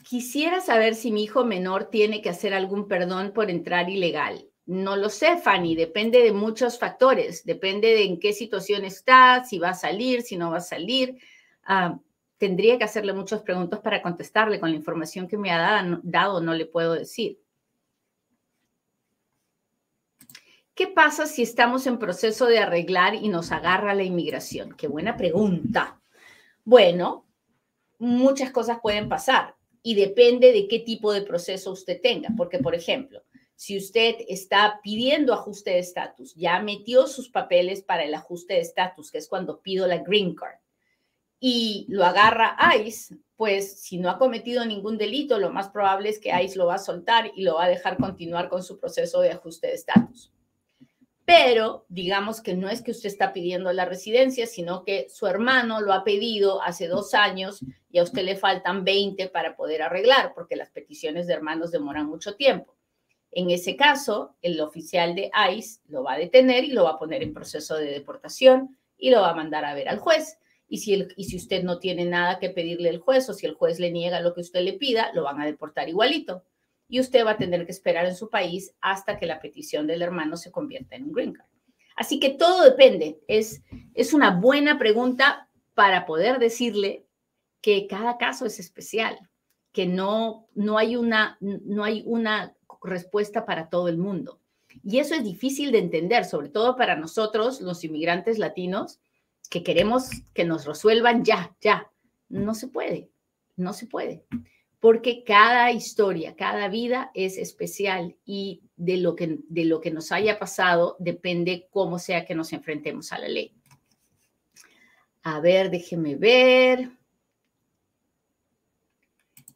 Quisiera 0.03 0.61
saber 0.61 0.95
si 0.95 1.13
mi 1.13 1.25
hijo 1.25 1.45
menor 1.45 1.85
tiene 1.85 2.23
que 2.23 2.31
hacer 2.31 2.55
algún 2.55 2.89
perdón 2.89 3.33
por 3.33 3.51
entrar 3.51 3.89
ilegal. 3.89 4.49
No 4.67 4.97
lo 4.97 5.09
sé, 5.09 5.37
Fanny, 5.39 5.75
depende 5.75 6.23
de 6.23 6.33
muchos 6.33 6.79
factores, 6.79 7.45
depende 7.45 7.89
de 7.89 8.05
en 8.05 8.19
qué 8.19 8.33
situación 8.33 8.85
está, 8.85 9.45
si 9.45 9.59
va 9.59 9.71
a 9.71 9.75
salir, 9.75 10.23
si 10.23 10.37
no 10.37 10.51
va 10.51 10.59
a 10.59 10.61
salir. 10.61 11.19
Ah, 11.65 11.99
tendría 12.39 12.79
que 12.79 12.85
hacerle 12.85 13.13
muchas 13.13 13.43
preguntas 13.43 13.81
para 13.81 14.03
contestarle 14.03 14.61
con 14.61 14.71
la 14.71 14.77
información 14.77 15.29
que 15.29 15.37
me 15.37 15.51
ha 15.51 15.85
dado, 16.03 16.41
no 16.41 16.55
le 16.55 16.67
puedo 16.67 16.95
decir. 16.95 17.39
¿Qué 20.75 20.87
pasa 20.87 21.27
si 21.27 21.43
estamos 21.43 21.87
en 21.87 21.99
proceso 21.99 22.47
de 22.47 22.59
arreglar 22.59 23.15
y 23.15 23.29
nos 23.29 23.53
agarra 23.53 23.95
la 23.95 24.05
inmigración? 24.05 24.75
Qué 24.75 24.89
buena 24.89 25.17
pregunta. 25.17 26.01
Bueno, 26.65 27.27
muchas 27.99 28.51
cosas 28.51 28.79
pueden 28.81 29.09
pasar 29.09 29.55
y 29.83 29.95
depende 29.95 30.53
de 30.53 30.69
qué 30.69 30.81
tipo 30.81 31.13
de 31.13 31.23
proceso 31.23 31.73
usted 31.73 32.01
tenga. 32.01 32.31
Porque, 32.37 32.59
por 32.59 32.75
ejemplo, 32.75 33.23
si 33.55 33.77
usted 33.77 34.17
está 34.29 34.81
pidiendo 34.83 35.33
ajuste 35.33 35.71
de 35.71 35.79
estatus, 35.81 36.35
ya 36.35 36.61
metió 36.61 37.07
sus 37.07 37.29
papeles 37.29 37.83
para 37.83 38.05
el 38.05 38.15
ajuste 38.15 38.55
de 38.55 38.61
estatus, 38.61 39.11
que 39.11 39.19
es 39.19 39.29
cuando 39.29 39.61
pido 39.61 39.87
la 39.87 39.99
green 39.99 40.35
card, 40.35 40.59
y 41.39 41.87
lo 41.89 42.05
agarra 42.05 42.57
ICE, 42.85 43.17
pues 43.37 43.81
si 43.81 43.99
no 43.99 44.09
ha 44.09 44.19
cometido 44.19 44.65
ningún 44.65 44.97
delito, 44.97 45.39
lo 45.39 45.51
más 45.51 45.69
probable 45.69 46.09
es 46.09 46.21
que 46.21 46.31
ICE 46.31 46.57
lo 46.57 46.67
va 46.67 46.77
a 46.77 46.79
soltar 46.79 47.33
y 47.35 47.43
lo 47.43 47.55
va 47.55 47.65
a 47.65 47.69
dejar 47.69 47.97
continuar 47.97 48.49
con 48.49 48.63
su 48.63 48.79
proceso 48.79 49.21
de 49.21 49.33
ajuste 49.33 49.67
de 49.67 49.75
estatus 49.75 50.32
pero 51.35 51.87
digamos 51.89 52.43
que 52.43 52.55
no 52.55 52.69
es 52.69 52.83
que 52.83 52.91
usted 52.91 53.09
está 53.09 53.33
pidiendo 53.33 53.73
la 53.73 53.87
residencia, 53.87 54.47
sino 54.47 54.85
que 54.85 55.07
su 55.09 55.27
hermano 55.27 55.81
lo 55.81 55.95
ha 55.95 56.05
pedido 56.05 56.61
hace 56.61 56.89
dos 56.89 57.15
años 57.15 57.65
y 57.91 58.01
a 58.01 58.03
usted 58.03 58.23
le 58.23 58.37
faltan 58.37 58.85
20 58.85 59.29
para 59.29 59.57
poder 59.57 59.81
arreglar, 59.81 60.35
porque 60.35 60.57
las 60.57 60.69
peticiones 60.69 61.27
de 61.27 61.33
hermanos 61.33 61.71
demoran 61.71 62.07
mucho 62.07 62.37
tiempo. 62.37 62.77
En 63.31 63.49
ese 63.49 63.77
caso, 63.77 64.37
el 64.43 64.61
oficial 64.61 65.15
de 65.15 65.31
ICE 65.57 65.81
lo 65.89 66.03
va 66.03 66.13
a 66.13 66.19
detener 66.19 66.65
y 66.65 66.73
lo 66.73 66.85
va 66.85 66.91
a 66.91 66.99
poner 66.99 67.23
en 67.23 67.33
proceso 67.33 67.77
de 67.77 67.87
deportación 67.87 68.77
y 68.99 69.09
lo 69.09 69.23
va 69.23 69.31
a 69.31 69.35
mandar 69.35 69.65
a 69.65 69.73
ver 69.73 69.89
al 69.89 70.01
juez. 70.01 70.37
Y 70.69 70.79
si, 70.81 71.03
y 71.17 71.25
si 71.25 71.37
usted 71.37 71.63
no 71.63 71.79
tiene 71.79 72.05
nada 72.05 72.41
que 72.41 72.51
pedirle 72.51 72.91
al 72.91 72.99
juez 72.99 73.27
o 73.31 73.33
si 73.33 73.47
el 73.47 73.55
juez 73.55 73.81
le 73.81 73.91
niega 73.91 74.21
lo 74.21 74.35
que 74.35 74.43
usted 74.43 74.61
le 74.61 74.75
pida, 74.75 75.11
lo 75.15 75.23
van 75.23 75.41
a 75.41 75.47
deportar 75.47 75.89
igualito 75.89 76.45
y 76.89 77.01
usted 77.01 77.25
va 77.25 77.33
a 77.33 77.39
tener 77.39 77.65
que 77.65 77.73
esperar 77.73 78.07
en 78.07 78.15
su 78.15 78.29
país 78.29 78.75
hasta 78.81 79.19
que 79.19 79.27
la 79.27 79.41
petición 79.41 79.87
del 79.87 80.03
hermano 80.03 80.37
se 80.37 80.51
convierta 80.51 80.97
en 80.97 81.05
un 81.05 81.13
green 81.13 81.33
card. 81.33 81.49
Así 81.97 82.21
que 82.21 82.31
todo 82.31 82.65
depende. 82.65 83.21
Es, 83.29 83.63
es 83.95 84.13
una 84.13 84.39
buena 84.41 84.79
pregunta 84.79 85.49
para 85.75 86.07
poder 86.07 86.39
decirle 86.39 87.07
que 87.61 87.87
cada 87.87 88.19
caso 88.19 88.45
es 88.45 88.59
especial, 88.59 89.19
que 89.73 89.87
no, 89.87 90.49
no, 90.55 90.79
hay 90.79 90.97
una, 90.97 91.39
no 91.41 91.85
hay 91.85 92.03
una 92.07 92.55
respuesta 92.83 93.47
para 93.47 93.69
todo 93.69 93.89
el 93.89 93.99
mundo. 93.99 94.41
Y 94.83 94.99
eso 94.99 95.15
es 95.15 95.23
difícil 95.23 95.71
de 95.71 95.79
entender, 95.79 96.25
sobre 96.25 96.49
todo 96.49 96.77
para 96.77 96.97
nosotros, 96.97 97.61
los 97.61 97.85
inmigrantes 97.85 98.39
latinos, 98.39 99.01
que 99.49 99.63
queremos 99.63 100.11
que 100.35 100.45
nos 100.45 100.65
resuelvan 100.65 101.25
ya, 101.25 101.55
ya. 101.61 101.91
No 102.29 102.55
se 102.55 102.69
puede, 102.69 103.11
no 103.57 103.75
se 103.75 103.87
puede 103.87 104.25
porque 104.83 105.23
cada 105.23 105.71
historia, 105.71 106.35
cada 106.35 106.67
vida 106.67 107.13
es 107.15 107.39
especial 107.39 108.17
y 108.25 108.63
de 108.75 108.97
lo 108.97 109.15
que, 109.15 109.39
de 109.49 109.65
lo 109.65 109.81
que 109.81 109.93
nos 109.93 110.11
haya 110.11 110.41
pasado 110.41 110.97
depende 110.99 111.69
cómo 111.71 112.01
sea 112.01 112.25
que 112.25 112.35
nos 112.35 112.53
enfrentemos 112.53 113.13
a 113.13 113.21
la 113.21 113.29
ley. 113.29 113.55
A 115.23 115.39
ver, 115.39 115.71
déjeme 115.71 116.17
ver. 116.17 116.91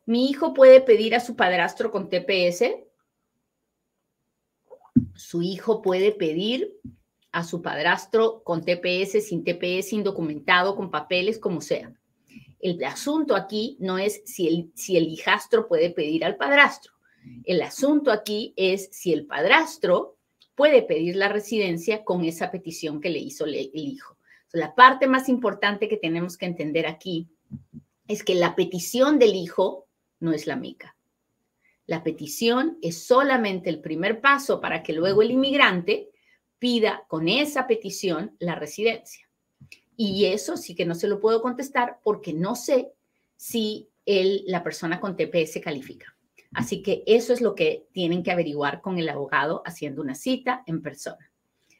Mi 0.04 0.30
hijo 0.30 0.54
puede 0.54 0.80
pedir 0.80 1.16
a 1.16 1.18
su 1.18 1.34
padrastro 1.34 1.90
con 1.90 2.08
TPS. 2.08 2.76
Su 5.16 5.42
hijo 5.42 5.82
puede 5.82 6.12
pedir 6.12 6.78
a 7.32 7.42
su 7.42 7.62
padrastro 7.62 8.44
con 8.44 8.64
TPS, 8.64 9.26
sin 9.26 9.42
TPS, 9.42 9.92
indocumentado, 9.92 10.76
con 10.76 10.92
papeles, 10.92 11.40
como 11.40 11.60
sea. 11.60 11.92
El 12.60 12.82
asunto 12.84 13.36
aquí 13.36 13.76
no 13.80 13.98
es 13.98 14.22
si 14.24 14.48
el, 14.48 15.08
hijastro 15.08 15.68
puede 15.68 15.90
pedir 15.90 16.24
al 16.24 16.36
padrastro. 16.36 16.92
El 17.44 17.62
asunto 17.62 18.10
aquí 18.10 18.54
es 18.56 18.88
si 18.92 19.12
el 19.12 19.26
padrastro 19.26 20.16
puede 20.54 20.82
pedir 20.82 21.16
la 21.16 21.28
residencia 21.28 22.04
con 22.04 22.24
esa 22.24 22.50
petición 22.50 23.00
que 23.00 23.10
le 23.10 23.18
hizo 23.18 23.44
el 23.44 23.70
hijo. 23.74 24.16
La 24.52 24.74
parte 24.74 25.06
más 25.06 25.28
importante 25.28 25.88
que 25.88 25.96
tenemos 25.96 26.38
que 26.38 26.46
entender 26.46 26.86
aquí 26.86 27.28
es 28.08 28.22
que 28.22 28.34
la 28.34 28.54
petición 28.54 29.18
del 29.18 29.34
hijo 29.34 29.86
no 30.20 30.32
es 30.32 30.46
la 30.46 30.56
mica. 30.56 30.96
La 31.86 32.02
petición 32.02 32.78
es 32.82 33.06
solamente 33.06 33.70
el 33.70 33.80
primer 33.80 34.20
paso 34.20 34.60
para 34.60 34.82
que 34.82 34.92
luego 34.92 35.22
el 35.22 35.30
inmigrante 35.30 36.10
pida 36.58 37.04
con 37.08 37.28
esa 37.28 37.66
petición 37.66 38.34
la 38.38 38.54
residencia. 38.54 39.25
Y 39.96 40.26
eso 40.26 40.56
sí 40.56 40.74
que 40.74 40.84
no 40.84 40.94
se 40.94 41.08
lo 41.08 41.20
puedo 41.20 41.40
contestar 41.40 42.00
porque 42.04 42.32
no 42.32 42.54
sé 42.54 42.92
si 43.36 43.88
el, 44.04 44.44
la 44.46 44.62
persona 44.62 45.00
con 45.00 45.16
TPS 45.16 45.60
califica. 45.62 46.16
Así 46.52 46.82
que 46.82 47.02
eso 47.06 47.32
es 47.32 47.40
lo 47.40 47.54
que 47.54 47.86
tienen 47.92 48.22
que 48.22 48.30
averiguar 48.30 48.80
con 48.80 48.98
el 48.98 49.08
abogado 49.08 49.62
haciendo 49.66 50.02
una 50.02 50.14
cita 50.14 50.62
en 50.66 50.82
persona. 50.82 51.30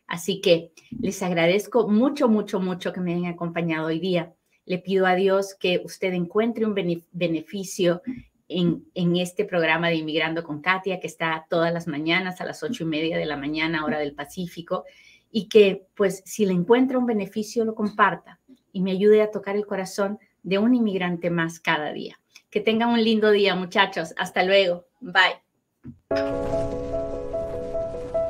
Así 0.07 0.41
que 0.41 0.73
les 1.01 1.23
agradezco 1.23 1.89
mucho, 1.89 2.29
mucho, 2.29 2.61
mucho 2.61 2.93
que 2.93 3.01
me 3.01 3.15
hayan 3.15 3.33
acompañado 3.33 3.87
hoy 3.89 3.99
día. 3.99 4.35
Le 4.65 4.79
pido 4.79 5.07
a 5.07 5.15
Dios 5.15 5.55
que 5.59 5.81
usted 5.85 6.13
encuentre 6.13 6.67
un 6.67 6.75
beneficio 7.13 8.03
en, 8.49 8.85
en, 8.95 9.17
este 9.17 9.45
programa 9.45 9.89
de 9.89 9.97
Inmigrando 9.97 10.45
con 10.45 10.61
Katia, 10.61 11.01
que 11.01 11.07
está 11.09 11.47
todas 11.51 11.73
las 11.73 11.87
mañanas 11.87 12.41
a 12.41 12.45
las 12.45 12.63
ocho 12.63 12.85
y 12.85 12.87
media 12.87 13.19
de 13.19 13.27
la 13.27 13.37
mañana, 13.37 13.85
hora 13.85 13.99
del 13.99 14.15
Pacífico 14.15 14.85
y 15.31 15.49
que 15.49 15.87
pues 15.95 16.23
si 16.25 16.47
le 16.47 16.53
encuentra 16.53 16.99
un 16.99 17.07
beneficio 17.07 17.65
lo 17.65 17.75
comparta 17.75 18.41
y 18.73 18.81
me 18.81 18.93
ayude 18.93 19.23
a 19.23 19.31
tocar 19.31 19.57
el 19.57 19.67
corazón 19.67 20.19
de 20.43 20.59
un 20.59 20.75
inmigrante 20.75 21.31
más 21.31 21.61
cada 21.61 21.93
día. 21.93 22.19
Que 22.51 22.61
tengan 22.61 22.91
un 22.91 23.03
lindo 23.03 23.31
día 23.31 23.55
muchachos. 23.55 24.15
Hasta 24.17 24.45
luego. 24.45 24.87
Bye. 25.01 26.66